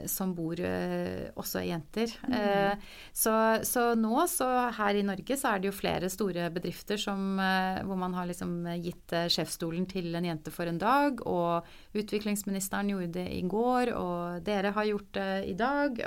som 0.10 0.32
bor 0.36 0.58
også 0.58 1.62
i 1.62 1.70
jenter. 1.70 2.12
Mm. 2.26 2.82
Så, 3.14 3.34
så, 3.68 3.84
nå, 4.00 4.16
så 4.32 4.48
her 4.76 4.98
i 4.98 5.04
Norge, 5.06 5.38
så 5.38 5.52
er 5.52 5.62
det 5.62 5.70
jo 5.70 5.76
flere 5.78 6.10
store 6.12 6.48
bedrifter 6.56 7.00
som, 7.00 7.38
hvor 7.38 8.00
man 8.02 8.18
har 8.18 8.28
liksom 8.32 8.66
gitt 8.82 9.14
sjefsstolen 9.32 9.86
til 9.92 10.18
en 10.18 10.28
jente 10.32 10.54
for 10.56 10.72
en 10.72 10.82
dag. 10.82 11.22
Og 11.30 11.70
utviklingsministeren 11.96 12.92
gjorde 12.92 13.12
det 13.18 13.26
i 13.36 13.42
går, 13.50 13.92
og 13.96 14.46
dere 14.46 14.74
har 14.76 14.88
gjort 14.90 15.12
det 15.18 15.30
i 15.52 15.56
dag. 15.58 16.00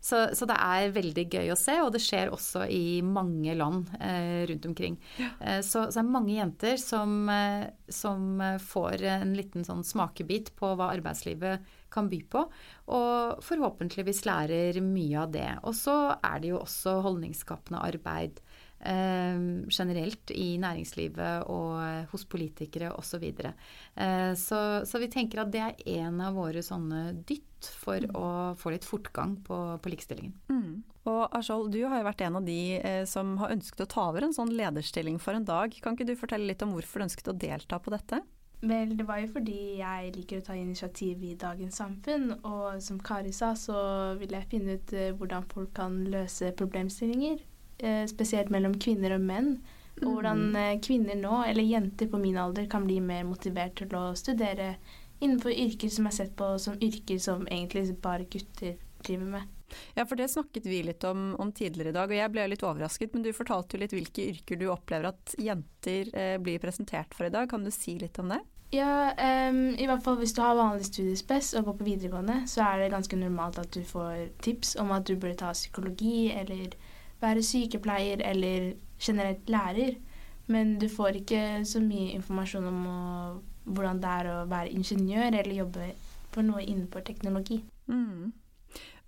Så, 0.00 0.24
så, 0.36 0.48
det 0.48 0.58
er 0.58 0.94
veldig 0.94 1.26
gøy 1.26 1.52
å 1.52 1.58
se, 1.58 1.76
og 1.82 1.92
det 1.94 2.02
skjer 2.04 2.32
også 2.32 2.66
i 2.70 3.00
mange 3.06 3.56
land 3.58 3.92
eh, 4.00 4.44
rundt 4.50 4.68
omkring. 4.70 4.98
Ja. 5.20 5.30
Eh, 5.40 5.60
så, 5.60 5.86
så, 5.88 6.00
det 6.00 6.04
er 6.04 6.14
mange 6.16 6.36
jenter 6.36 6.80
som, 6.80 7.20
eh, 7.32 7.68
som, 7.92 8.42
får 8.62 9.06
en 9.18 9.36
liten 9.36 9.64
sånn 9.66 9.84
smakebit 9.86 10.52
på 10.58 10.74
hva 10.78 10.92
arbeidslivet 10.94 11.78
kan 11.92 12.08
by 12.08 12.22
på, 12.32 12.46
og 12.96 13.42
forhåpentligvis 13.44 14.24
lærer 14.24 14.80
mye 14.84 15.26
av 15.26 15.32
det. 15.34 15.48
Og 15.68 15.76
så 15.76 15.96
er 16.16 16.40
det 16.40 16.52
jo 16.54 16.62
også 16.62 17.00
holdningsskapende 17.04 17.82
arbeid 17.84 18.40
generelt 18.82 20.30
i 20.34 20.56
næringslivet 20.58 21.46
og 21.50 22.08
hos 22.12 22.24
politikere 22.26 22.92
osv. 22.98 23.24
Så, 23.32 23.52
eh, 23.96 24.34
så 24.34 24.84
Så 24.86 24.98
vi 24.98 25.08
tenker 25.08 25.42
at 25.42 25.52
det 25.52 25.60
er 25.60 26.02
en 26.02 26.20
av 26.20 26.34
våre 26.34 26.62
sånne 26.62 27.24
dytt 27.24 27.42
for 27.62 28.00
mm. 28.02 28.16
å 28.16 28.54
få 28.58 28.72
litt 28.74 28.84
fortgang 28.84 29.36
på, 29.46 29.78
på 29.78 29.92
likestillingen. 29.92 30.34
Mm. 30.50 30.82
Og 31.06 31.34
Ashol, 31.34 31.70
du 31.70 31.80
har 31.86 31.98
jo 31.98 32.08
vært 32.08 32.22
en 32.26 32.36
av 32.36 32.44
de 32.46 32.78
eh, 32.78 33.04
som 33.06 33.36
har 33.38 33.54
ønsket 33.54 33.86
å 33.86 33.90
ta 33.90 34.08
over 34.10 34.26
en 34.26 34.34
sånn 34.34 34.52
lederstilling 34.54 35.18
for 35.22 35.34
en 35.34 35.46
dag. 35.46 35.74
Kan 35.82 35.94
ikke 35.94 36.10
du 36.10 36.16
fortelle 36.18 36.46
litt 36.50 36.62
om 36.62 36.74
hvorfor 36.74 37.02
du 37.02 37.08
ønsket 37.08 37.30
å 37.30 37.38
delta 37.38 37.78
på 37.78 37.94
dette? 37.94 38.22
Vel, 38.62 38.92
det 38.94 39.06
var 39.06 39.18
jo 39.18 39.30
fordi 39.34 39.80
jeg 39.80 40.12
liker 40.14 40.38
å 40.38 40.44
ta 40.46 40.54
initiativ 40.54 41.22
i 41.26 41.34
dagens 41.34 41.80
samfunn. 41.80 42.28
Og 42.46 42.82
som 42.82 43.00
Kari 43.02 43.32
sa, 43.34 43.56
så 43.58 43.78
vil 44.20 44.36
jeg 44.36 44.50
finne 44.50 44.78
ut 44.78 44.94
hvordan 45.18 45.48
folk 45.50 45.72
kan 45.74 46.04
løse 46.06 46.52
problemstillinger. 46.54 47.42
Eh, 47.82 48.04
spesielt 48.06 48.50
mellom 48.54 48.76
kvinner 48.78 49.16
og 49.16 49.24
menn. 49.26 49.56
Og 49.98 50.04
mm. 50.04 50.12
hvordan 50.12 50.42
eh, 50.56 50.76
kvinner 50.84 51.18
nå, 51.18 51.40
eller 51.48 51.66
jenter 51.66 52.06
på 52.10 52.20
min 52.22 52.38
alder, 52.38 52.68
kan 52.70 52.86
bli 52.86 53.00
mer 53.02 53.24
motivert 53.26 53.74
til 53.80 53.96
å 53.98 54.12
studere 54.18 54.76
innenfor 55.22 55.50
yrker 55.50 55.90
som 55.90 56.06
er 56.06 56.14
sett 56.14 56.36
på 56.38 56.52
som 56.62 56.78
yrker 56.82 57.18
som 57.22 57.42
egentlig 57.48 57.96
bare 58.02 58.28
gutter 58.30 58.78
driver 59.02 59.34
med. 59.34 59.50
Ja, 59.96 60.04
for 60.06 60.20
det 60.20 60.28
snakket 60.30 60.66
vi 60.68 60.82
litt 60.84 61.02
om, 61.08 61.32
om, 61.40 61.50
tidligere 61.50 61.90
i 61.90 61.96
dag, 61.96 62.10
og 62.10 62.18
jeg 62.20 62.32
ble 62.34 62.46
litt 62.52 62.62
overrasket. 62.62 63.16
Men 63.16 63.26
du 63.26 63.32
fortalte 63.34 63.74
jo 63.74 63.82
litt 63.82 63.96
hvilke 63.96 64.28
yrker 64.30 64.60
du 64.60 64.68
opplever 64.70 65.10
at 65.10 65.34
jenter 65.42 66.14
eh, 66.14 66.38
blir 66.38 66.62
presentert 66.62 67.16
for 67.18 67.26
i 67.26 67.34
dag. 67.34 67.50
Kan 67.50 67.66
du 67.66 67.72
si 67.74 67.96
litt 67.98 68.20
om 68.22 68.30
det? 68.30 68.38
Ja, 68.72 69.10
um, 69.50 69.74
i 69.74 69.84
hvert 69.84 70.00
fall 70.06 70.16
hvis 70.22 70.32
du 70.32 70.40
har 70.40 70.54
vanlig 70.56 70.86
studiespes 70.88 71.50
og 71.58 71.66
går 71.66 71.80
på 71.80 71.88
videregående, 71.90 72.38
så 72.48 72.62
er 72.64 72.80
det 72.80 72.92
ganske 72.94 73.18
normalt 73.20 73.58
at 73.60 73.74
du 73.74 73.82
får 73.84 74.30
tips 74.46 74.76
om 74.80 74.94
at 74.94 75.04
du 75.10 75.16
burde 75.16 75.36
ta 75.42 75.50
psykologi 75.52 76.30
eller 76.32 76.78
være 77.22 77.44
sykepleier 77.46 78.22
eller 78.26 78.72
generelt 79.02 79.50
lærer. 79.50 79.96
Men 80.50 80.76
du 80.78 80.88
får 80.90 81.22
ikke 81.22 81.42
så 81.68 81.80
mye 81.82 82.12
informasjon 82.16 82.68
om 82.68 82.84
å, 82.90 83.00
hvordan 83.70 84.02
det 84.02 84.14
er 84.20 84.30
å 84.32 84.38
være 84.50 84.74
ingeniør 84.74 85.30
eller 85.30 85.58
jobbe 85.62 85.90
for 86.32 86.46
noe 86.46 86.64
innenfor 86.64 87.04
teknologi. 87.06 87.62
Mm. 87.86 88.32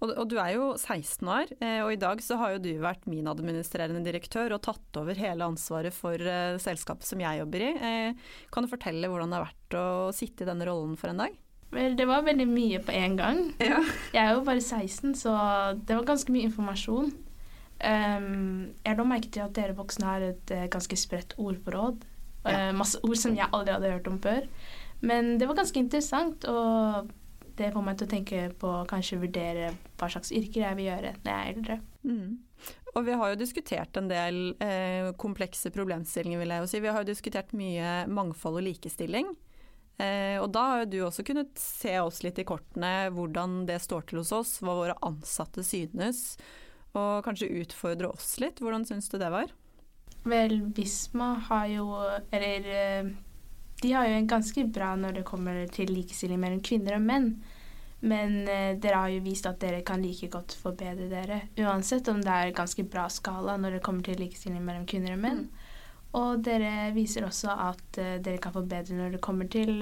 Og, 0.03 0.11
og, 0.11 0.25
du 0.29 0.37
er 0.43 0.53
jo 0.57 0.67
16 0.77 1.29
år, 1.31 1.53
eh, 1.65 1.79
og 1.85 1.95
i 1.95 2.01
dag 2.01 2.21
så 2.21 2.37
har 2.41 2.55
jo 2.55 2.65
du 2.67 2.73
vært 2.83 3.07
min 3.09 3.29
administrerende 3.31 4.03
direktør 4.05 4.57
og 4.57 4.65
tatt 4.67 4.99
over 5.01 5.17
hele 5.17 5.47
ansvaret 5.47 5.95
for 5.97 6.21
uh, 6.21 6.59
selskapet 6.61 7.09
som 7.09 7.23
jeg 7.23 7.41
jobber 7.41 7.65
i. 7.65 7.71
Uh, 7.79 8.35
kan 8.53 8.67
du 8.67 8.71
fortelle 8.71 9.09
hvordan 9.09 9.33
det 9.33 9.39
har 9.39 9.49
vært 9.49 9.79
å 9.81 9.87
sitte 10.17 10.45
i 10.45 10.51
denne 10.51 10.67
rollen 10.69 10.99
for 11.01 11.13
en 11.13 11.25
dag? 11.25 11.39
Vel, 11.75 11.97
det 11.99 12.07
var 12.07 12.27
veldig 12.27 12.47
mye 12.47 12.81
på 12.85 12.95
en 12.95 13.17
gang. 13.19 13.41
Ja. 13.63 13.81
Jeg 14.15 14.21
er 14.21 14.37
jo 14.37 14.45
bare 14.47 14.63
16, 14.63 15.15
så 15.19 15.33
det 15.81 15.97
var 15.97 16.11
ganske 16.13 16.35
mye 16.35 16.51
informasjon. 16.51 17.15
Um, 17.85 18.71
jeg 18.87 18.97
la 18.97 19.05
merke 19.05 19.29
til 19.33 19.45
at 19.45 19.53
dere 19.57 19.77
voksne 19.77 20.09
har 20.09 20.25
et 20.25 20.55
uh, 20.55 20.65
ganske 20.73 20.97
spredt 20.97 21.37
ordforråd. 21.37 22.07
Ja. 22.45 22.71
Uh, 22.71 22.71
masse 22.77 23.01
ord 23.05 23.21
som 23.21 23.37
jeg 23.37 23.51
aldri 23.51 23.77
hadde 23.77 23.93
hørt 23.93 24.09
om 24.09 24.17
før. 24.25 24.49
Men 25.05 25.37
det 25.41 25.49
var 25.51 25.59
ganske 25.59 25.81
interessant, 25.81 26.47
og 26.49 27.11
det 27.59 27.71
får 27.75 27.85
meg 27.87 27.99
til 27.99 28.09
å 28.09 28.13
tenke 28.15 28.47
på 28.59 28.73
kanskje 28.91 29.21
vurdere 29.23 29.75
hva 30.01 30.09
slags 30.11 30.33
yrker 30.35 30.65
jeg 30.65 30.79
vil 30.79 30.89
gjøre 30.89 31.13
når 31.21 31.31
jeg 31.31 31.37
er 31.37 31.53
eldre. 31.53 31.79
Mm. 32.09 32.73
Og 32.95 33.07
vi 33.07 33.17
har 33.19 33.31
jo 33.31 33.39
diskutert 33.39 33.99
en 33.99 34.09
del 34.11 34.41
eh, 34.63 35.11
komplekse 35.19 35.71
problemstillinger, 35.75 36.41
vil 36.41 36.55
jeg 36.55 36.63
jo 36.63 36.71
si. 36.71 36.83
Vi 36.83 36.93
har 36.95 37.03
jo 37.03 37.11
diskutert 37.11 37.55
mye 37.59 37.95
mangfold 38.11 38.61
og 38.61 38.67
likestilling. 38.69 39.33
Eh, 39.99 40.39
og 40.41 40.49
da 40.55 40.65
har 40.71 40.83
jo 40.83 40.91
du 40.91 40.99
også 41.07 41.27
kunnet 41.27 41.53
se 41.61 41.95
oss 42.03 42.23
litt 42.27 42.39
i 42.43 42.47
kortene 42.47 43.11
hvordan 43.15 43.63
det 43.69 43.81
står 43.83 44.09
til 44.09 44.23
hos 44.23 44.33
oss, 44.35 44.57
hva 44.63 44.79
våre 44.79 44.99
ansatte 45.07 45.63
synes 45.67 46.25
og 46.95 47.25
kanskje 47.27 47.51
utfordre 47.63 48.11
oss 48.15 48.37
litt. 48.43 48.63
Hvordan 48.63 48.87
syns 48.89 49.11
du 49.11 49.19
det 49.21 49.31
var? 49.35 49.53
Vel, 50.25 50.61
Visma 50.73 51.35
har 51.51 51.67
jo 51.69 51.89
Eller 52.33 52.69
eh, 52.73 53.11
de 53.83 53.91
har 53.93 54.07
jo 54.09 54.15
en 54.17 54.29
ganske 54.29 54.65
bra 54.73 54.95
når 54.97 55.19
det 55.19 55.27
kommer 55.29 55.67
til 55.69 55.91
likestilling 55.93 56.41
mellom 56.41 56.63
kvinner 56.65 56.97
og 56.97 57.05
menn. 57.05 57.29
Men 58.05 58.47
eh, 58.49 58.77
dere 58.81 59.03
har 59.03 59.13
jo 59.13 59.25
vist 59.25 59.49
at 59.51 59.61
dere 59.61 59.83
kan 59.85 60.01
like 60.05 60.31
godt 60.33 60.55
forbedre 60.57 61.11
dere. 61.11 61.41
Uansett 61.61 62.09
om 62.09 62.23
det 62.25 62.33
er 62.33 62.55
ganske 62.57 62.87
bra 62.89 63.09
skala 63.13 63.59
når 63.61 63.79
det 63.79 63.85
kommer 63.85 64.07
til 64.07 64.21
likestilling 64.23 64.65
mellom 64.65 64.87
kvinner 64.89 65.19
og 65.19 65.23
menn. 65.27 65.45
Mm. 65.45 65.71
Og 66.15 66.47
dere 66.47 66.95
viser 66.95 67.27
også 67.27 67.53
at 67.53 68.01
eh, 68.01 68.17
dere 68.25 68.41
kan 68.41 68.57
forbedre 68.57 68.97
når 68.97 69.19
det 69.19 69.23
kommer 69.25 69.51
til 69.53 69.77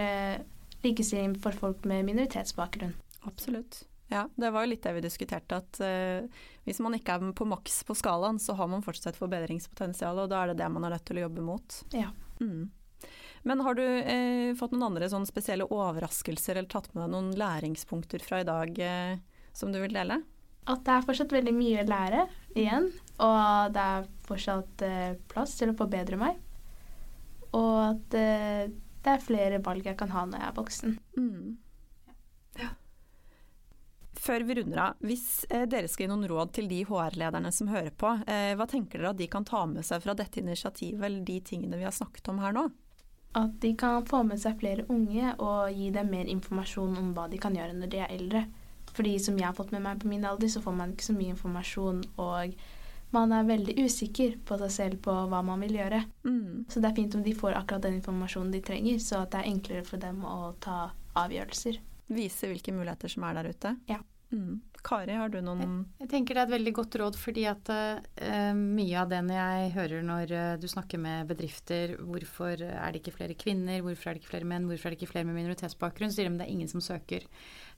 likestilling 0.82 1.36
for 1.38 1.54
folk 1.54 1.86
med 1.86 2.08
minoritetsbakgrunn. 2.08 2.96
Absolutt. 3.28 3.84
Ja, 4.12 4.26
det 4.36 4.50
var 4.52 4.66
jo 4.66 4.72
litt 4.74 4.84
det 4.84 4.92
vi 4.92 5.02
diskuterte, 5.04 5.58
at 5.62 5.80
uh, 5.80 6.44
hvis 6.66 6.82
man 6.84 6.96
ikke 6.98 7.16
er 7.16 7.32
på 7.36 7.46
maks 7.48 7.80
på 7.88 7.96
skalaen, 7.96 8.40
så 8.42 8.56
har 8.58 8.68
man 8.68 8.84
fortsatt 8.84 9.14
et 9.14 9.20
forbedringspotensial, 9.20 10.20
og 10.20 10.28
da 10.28 10.42
er 10.42 10.52
det 10.52 10.60
det 10.60 10.68
man 10.74 10.84
er 10.84 10.96
nødt 10.96 11.06
til 11.08 11.20
å 11.20 11.24
jobbe 11.26 11.44
mot. 11.46 11.78
Ja. 11.96 12.10
Mm. 12.42 12.68
Men 13.48 13.64
har 13.64 13.78
du 13.78 13.82
uh, 13.82 14.52
fått 14.58 14.76
noen 14.76 14.90
andre 14.90 15.08
sånn 15.10 15.24
spesielle 15.26 15.66
overraskelser 15.72 16.60
eller 16.60 16.70
tatt 16.70 16.92
med 16.92 17.06
deg 17.06 17.14
noen 17.14 17.32
læringspunkter 17.40 18.22
fra 18.22 18.42
i 18.42 18.46
dag 18.46 18.84
uh, 18.84 19.16
som 19.56 19.72
du 19.72 19.80
vil 19.80 19.96
dele? 19.96 20.20
At 20.68 20.84
det 20.86 20.94
er 20.94 21.08
fortsatt 21.08 21.32
veldig 21.34 21.56
mye 21.56 21.80
å 21.82 21.88
lære 21.88 22.26
igjen, 22.52 22.92
og 23.24 23.72
det 23.74 23.88
er 23.96 24.04
fortsatt 24.28 24.84
plass 25.32 25.56
til 25.58 25.72
å 25.72 25.78
forbedre 25.80 26.20
meg. 26.20 26.36
Og 27.56 27.78
at 27.88 28.14
det 28.14 29.10
er 29.10 29.24
flere 29.24 29.58
valg 29.64 29.88
jeg 29.88 29.98
kan 29.98 30.12
ha 30.14 30.22
når 30.28 30.38
jeg 30.38 30.48
er 30.52 30.54
voksen. 30.60 30.94
Mm. 31.18 31.56
Før 34.22 34.44
vi 34.46 34.54
runder 34.54 34.78
av, 34.78 35.00
hvis 35.02 35.44
eh, 35.50 35.64
dere 35.66 35.88
skal 35.90 36.04
gi 36.04 36.10
noen 36.12 36.28
råd 36.30 36.52
til 36.54 36.68
de 36.70 36.84
HR-lederne 36.86 37.50
som 37.54 37.70
hører 37.72 37.90
på, 37.98 38.12
eh, 38.30 38.52
hva 38.54 38.68
tenker 38.70 39.00
dere 39.00 39.10
at 39.10 39.18
de 39.18 39.26
kan 39.30 39.46
ta 39.48 39.64
med 39.66 39.82
seg 39.86 40.04
fra 40.04 40.14
dette 40.14 40.38
initiativet, 40.38 41.02
eller 41.02 41.24
de 41.26 41.40
tingene 41.42 41.80
vi 41.80 41.88
har 41.88 41.94
snakket 41.96 42.30
om 42.30 42.38
her 42.38 42.54
nå? 42.54 42.68
At 43.40 43.56
de 43.64 43.72
kan 43.80 44.06
få 44.06 44.22
med 44.28 44.38
seg 44.38 44.60
flere 44.60 44.86
unge 44.92 45.34
og 45.40 45.74
gi 45.74 45.90
dem 45.90 46.14
mer 46.14 46.30
informasjon 46.30 46.94
om 47.00 47.10
hva 47.16 47.26
de 47.32 47.40
kan 47.42 47.56
gjøre 47.58 47.74
når 47.74 47.90
de 47.90 48.02
er 48.04 48.14
eldre. 48.14 48.46
Fordi 48.92 49.18
som 49.24 49.40
jeg 49.40 49.48
har 49.48 49.58
fått 49.58 49.72
med 49.74 49.82
meg 49.82 50.02
på 50.02 50.10
min 50.12 50.26
alder, 50.28 50.52
så 50.52 50.62
får 50.62 50.78
man 50.78 50.94
ikke 50.94 51.08
så 51.08 51.18
mye 51.18 51.34
informasjon, 51.34 52.02
og 52.22 52.56
man 53.16 53.32
er 53.34 53.48
veldig 53.48 53.74
usikker 53.82 54.36
på 54.46 54.58
seg 54.62 54.76
selv 54.78 55.02
på 55.02 55.16
hva 55.32 55.40
man 55.42 55.64
vil 55.64 55.80
gjøre. 55.80 56.04
Mm. 56.28 56.68
Så 56.70 56.78
det 56.78 56.92
er 56.92 57.00
fint 57.00 57.16
om 57.18 57.24
de 57.24 57.34
får 57.34 57.56
akkurat 57.58 57.88
den 57.88 57.98
informasjonen 57.98 58.54
de 58.54 58.62
trenger, 58.62 59.00
så 59.02 59.24
at 59.24 59.32
det 59.32 59.42
er 59.42 59.54
enklere 59.56 59.88
for 59.88 59.98
dem 60.04 60.22
å 60.22 60.52
ta 60.62 60.92
avgjørelser 61.18 61.88
vise 62.14 62.48
hvilke 62.50 62.74
muligheter 62.74 63.12
som 63.12 63.26
er 63.26 63.38
der 63.38 63.50
ute. 63.52 63.76
Ja. 63.90 64.00
Mm. 64.32 64.60
Kari, 64.82 65.14
har 65.14 65.30
du 65.30 65.38
noen 65.44 65.60
jeg, 65.62 65.74
jeg, 66.02 66.08
tenker 66.10 66.34
det 66.34 66.42
er 66.42 66.48
et 66.48 66.54
veldig 66.56 66.72
godt 66.74 66.96
råd, 66.98 67.16
fordi 67.20 67.44
at 67.46 67.70
uh, 67.70 68.50
mye 68.58 68.96
av 68.98 69.10
det 69.12 69.20
jeg 69.30 69.68
hører 69.76 70.06
når 70.06 70.32
uh, 70.34 70.54
du 70.58 70.66
snakker 70.70 70.98
med 70.98 71.30
bedrifter, 71.30 71.94
hvorfor 72.02 72.58
er 72.66 72.90
det 72.90 73.02
ikke 73.02 73.14
flere 73.14 73.36
kvinner, 73.38 73.78
hvorfor 73.84 74.10
er 74.10 74.18
det 74.18 74.24
ikke 74.24 74.32
flere 74.32 74.48
menn, 74.50 74.66
hvorfor 74.66 74.90
er 74.90 74.94
det 74.94 74.98
ikke 74.98 75.12
flere 75.12 75.28
med 75.28 75.38
minoritetsbakgrunn, 75.38 76.10
så 76.10 76.18
sier 76.18 76.30
de 76.30 76.40
det 76.40 76.48
er 76.48 76.54
ingen 76.56 76.72
som 76.72 76.82
søker. 76.82 77.28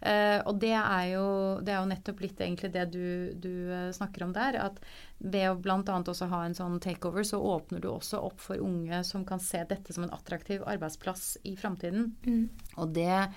Uh, 0.00 0.40
og 0.48 0.56
det 0.64 0.72
er, 0.78 1.10
jo, 1.12 1.26
det 1.60 1.74
er, 1.74 1.82
jo, 1.82 1.90
nettopp 1.92 2.24
litt 2.24 2.40
egentlig 2.40 2.72
det 2.72 2.86
du, 2.96 3.04
du 3.36 3.52
snakker 3.96 4.24
om 4.24 4.32
der, 4.36 4.58
at 4.64 4.80
ved 5.24 5.50
å 5.50 5.58
bl.a. 5.60 5.80
også 5.84 6.28
ha 6.32 6.40
en 6.46 6.56
sånn 6.56 6.80
takeover, 6.82 7.24
så 7.26 7.38
åpner 7.40 7.84
du 7.84 7.90
også 7.92 8.20
opp 8.24 8.40
for 8.44 8.60
unge 8.60 9.04
som 9.06 9.24
kan 9.28 9.40
se 9.40 9.60
dette 9.68 9.92
som 9.94 10.06
en 10.06 10.12
attraktiv 10.16 10.64
arbeidsplass 10.68 11.36
i 11.48 11.54
framtiden. 11.60 12.10
Mm. 12.24 12.48
Og 12.80 12.96
det 12.96 13.28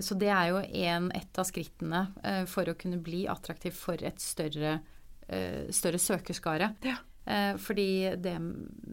så 0.00 0.16
det 0.16 0.30
er 0.32 0.52
jo 0.52 0.60
en, 0.62 1.10
et 1.12 1.40
av 1.40 1.48
skrittene 1.48 2.06
eh, 2.24 2.44
for 2.50 2.70
å 2.70 2.76
kunne 2.78 3.00
bli 3.02 3.24
attraktiv 3.30 3.74
for 3.76 4.00
et 4.00 4.22
større, 4.22 4.78
eh, 5.28 5.66
større 5.74 6.00
søkerskare. 6.00 6.74
Ja. 6.86 7.00
Fordi 7.24 8.10
det, 8.20 8.34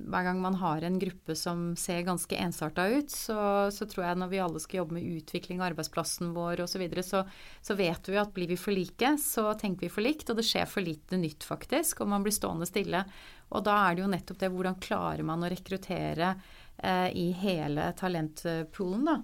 hver 0.08 0.24
gang 0.24 0.38
man 0.40 0.54
har 0.62 0.86
en 0.88 0.96
gruppe 1.02 1.36
som 1.36 1.74
ser 1.76 2.06
ganske 2.08 2.38
ensarta 2.40 2.86
ut, 2.88 3.12
så, 3.12 3.68
så, 3.76 3.84
tror 3.92 4.06
jeg 4.06 4.20
når 4.22 4.30
vi 4.32 4.40
alle 4.40 4.62
skal 4.64 4.78
jobbe 4.78 4.96
med 4.96 5.18
utvikling 5.18 5.60
av 5.60 5.66
arbeidsplassen 5.74 6.32
vår 6.32 6.62
osv., 6.64 6.78
så, 6.78 6.80
videre, 6.80 7.04
så 7.04 7.26
så 7.60 7.76
vet 7.76 8.08
vi 8.08 8.22
at 8.22 8.32
blir 8.32 8.48
vi 8.48 8.56
for 8.56 8.72
like, 8.72 9.12
så 9.20 9.50
tenker 9.60 9.90
vi 9.90 9.92
for 9.92 10.08
likt, 10.08 10.32
og 10.32 10.40
det 10.40 10.48
skjer 10.48 10.64
for 10.64 10.80
lite 10.80 11.20
nytt 11.20 11.44
faktisk, 11.44 12.06
og 12.06 12.14
man 12.14 12.24
blir 12.24 12.32
stående 12.32 12.70
stille. 12.72 13.04
Og 13.52 13.68
da 13.68 13.76
er 13.84 14.00
det 14.00 14.06
jo 14.06 14.12
nettopp 14.16 14.40
det 14.40 14.54
hvordan 14.56 14.80
klarer 14.80 15.28
man 15.28 15.44
å 15.44 15.52
rekruttere 15.52 16.32
eh, 16.78 17.10
i 17.12 17.32
hele 17.36 17.92
talentpoolen, 18.00 19.12
da. 19.12 19.20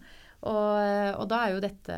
Og, 0.46 1.18
og, 1.18 1.24
da 1.32 1.40
er 1.44 1.56
jo 1.56 1.62
dette 1.64 1.96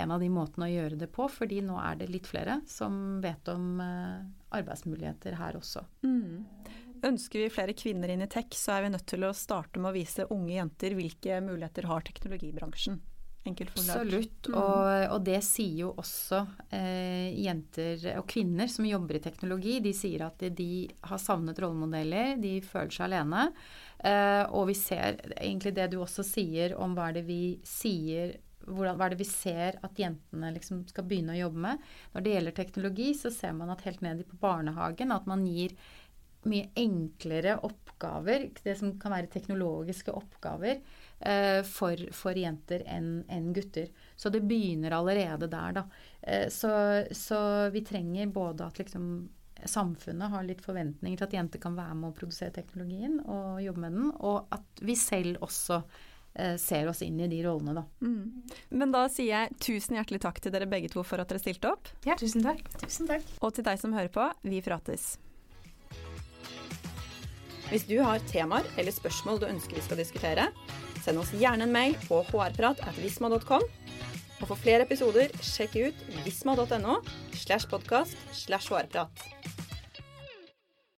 en 0.00 0.14
av 0.14 0.22
de 0.22 0.30
måtene 0.32 0.68
å 0.68 0.72
gjøre 0.72 0.98
det 1.02 1.10
på, 1.12 1.26
fordi 1.28 1.60
nå 1.64 1.76
er 1.82 1.98
det 2.00 2.08
litt 2.08 2.28
flere 2.30 2.60
som 2.68 3.20
vet 3.24 3.50
om 3.52 3.82
uh, 3.84 4.24
arbeidsmuligheter 4.56 5.36
her 5.36 5.58
også. 5.60 5.84
Mm. 6.06 6.46
Ønsker 7.04 7.44
vi 7.44 7.52
flere 7.52 7.76
kvinner 7.76 8.14
inn 8.14 8.24
i 8.24 8.30
tech, 8.32 8.48
så 8.56 8.78
er 8.78 8.86
vi 8.86 8.94
nødt 8.94 9.06
til 9.12 9.26
å 9.28 9.34
starte 9.36 9.82
med 9.82 9.92
å 9.92 9.96
vise 9.98 10.24
unge 10.32 10.54
jenter 10.56 10.96
hvilke 10.96 11.42
muligheter 11.44 11.90
har 11.90 12.06
teknologibransjen. 12.08 12.96
Absolutt. 13.44 14.48
Mm. 14.48 14.56
Og, 14.56 14.86
og, 15.12 15.18
det 15.26 15.40
sier 15.44 15.82
jo 15.82 15.90
også 16.00 16.40
eh, 16.72 17.34
jenter 17.44 18.06
og 18.16 18.24
kvinner 18.30 18.70
som 18.72 18.88
jobber 18.88 19.18
i 19.18 19.24
teknologi. 19.24 19.78
De 19.84 19.92
sier 19.96 20.24
at 20.24 20.40
de, 20.40 20.50
de 20.56 20.70
har 21.10 21.20
savnet 21.20 21.60
rollemodeller, 21.60 22.38
de 22.40 22.56
føler 22.64 22.94
seg 22.94 23.10
alene. 23.10 23.50
Eh, 24.00 24.42
og 24.48 24.70
vi 24.70 24.78
ser 24.78 25.20
egentlig 25.36 25.74
det 25.76 25.90
du 25.92 26.00
også 26.00 26.24
sier 26.26 26.76
om 26.80 26.96
hva 26.96 27.10
er 27.10 27.20
det 27.20 27.26
vi 27.28 27.42
sier 27.68 28.38
hvordan, 28.64 28.96
Hva 28.96 29.04
er 29.04 29.12
det 29.12 29.20
vi 29.20 29.26
ser 29.28 29.76
at 29.84 29.98
jentene 30.00 30.48
liksom 30.54 30.86
skal 30.88 31.04
begynne 31.04 31.34
å 31.34 31.42
jobbe 31.42 31.60
med? 31.66 31.82
Når 32.14 32.24
det 32.24 32.30
gjelder 32.32 32.54
teknologi, 32.56 33.08
så 33.12 33.28
ser 33.28 33.52
man 33.52 33.68
at 33.74 33.84
helt 33.84 34.00
ned 34.00 34.22
på 34.24 34.38
barnehagen 34.40 35.12
at 35.12 35.28
man 35.28 35.44
gir 35.44 35.74
mye 36.48 36.70
enklere 36.80 37.58
oppgaver, 37.64 38.48
det 38.64 38.76
som 38.80 38.94
kan 39.00 39.14
være 39.14 39.30
teknologiske 39.32 40.12
oppgaver, 40.16 40.80
for, 41.64 42.00
for, 42.12 42.36
jenter 42.36 42.82
enn 42.90 43.22
en 43.32 43.46
gutter. 43.56 43.86
Så 44.16 44.28
det 44.28 44.42
begynner 44.44 44.92
allerede 44.92 45.46
der, 45.48 45.78
da. 45.78 45.84
Uh, 46.20 46.48
så, 46.52 46.72
så, 47.16 47.38
vi 47.72 47.80
trenger 47.86 48.32
både 48.34 48.66
at 48.66 48.82
liksom 48.82 49.06
samfunnet 49.64 50.30
har 50.30 50.44
litt 50.44 50.62
forventninger 50.64 51.18
til 51.18 51.28
at 51.28 51.36
jenter 51.38 51.62
kan 51.62 51.76
være 51.76 51.94
med 51.98 52.10
å 52.10 52.16
produsere 52.16 52.54
teknologien 52.54 53.20
og 53.22 53.62
jobbe 53.64 53.84
med 53.84 53.96
den, 53.96 54.10
og 54.20 54.50
at 54.54 54.84
vi 54.84 54.96
selv 54.98 55.40
også 55.44 55.80
eh, 55.80 56.56
ser 56.60 56.90
oss 56.90 57.02
inn 57.06 57.20
i 57.22 57.28
de 57.30 57.40
rollene, 57.46 57.76
da. 57.78 57.84
Mm. 58.04 58.56
Men 58.80 58.94
da 58.94 59.06
sier 59.12 59.30
jeg 59.30 59.58
tusen 59.64 59.98
hjertelig 59.98 60.20
takk 60.24 60.40
til 60.42 60.54
dere 60.54 60.68
begge 60.70 60.90
to 60.92 61.04
for 61.06 61.22
at 61.22 61.30
dere 61.30 61.42
stilte 61.42 61.72
opp. 61.72 61.92
Ja, 62.04 62.18
tusen 62.20 62.44
takk. 62.44 62.66
Tusen 62.82 63.10
takk. 63.10 63.28
Og 63.40 63.54
til 63.56 63.66
deg 63.66 63.80
som 63.80 63.96
hører 63.96 64.12
på, 64.12 64.28
vi 64.44 64.62
prates. 64.64 65.14
Hvis 67.70 67.86
du 67.88 67.96
har 68.04 68.20
temaer 68.28 68.66
eller 68.76 68.92
spørsmål 68.92 69.40
du 69.40 69.48
ønsker 69.48 69.78
vi 69.78 69.86
skal 69.86 70.02
diskutere, 70.02 70.50
send 71.04 71.20
oss 71.20 71.34
gjerne 71.36 71.68
en 71.68 71.74
mail 71.74 71.96
på 72.08 72.22
hrprat.visma.com. 72.24 73.66
Og 74.42 74.48
for 74.50 74.60
flere 74.60 74.84
episoder, 74.84 75.32
sjekk 75.44 75.76
ut 75.86 76.06
visma.no 76.24 76.98
slash 77.36 77.70
podkast 77.70 78.18
slash 78.44 78.72
hrprat. 78.72 79.63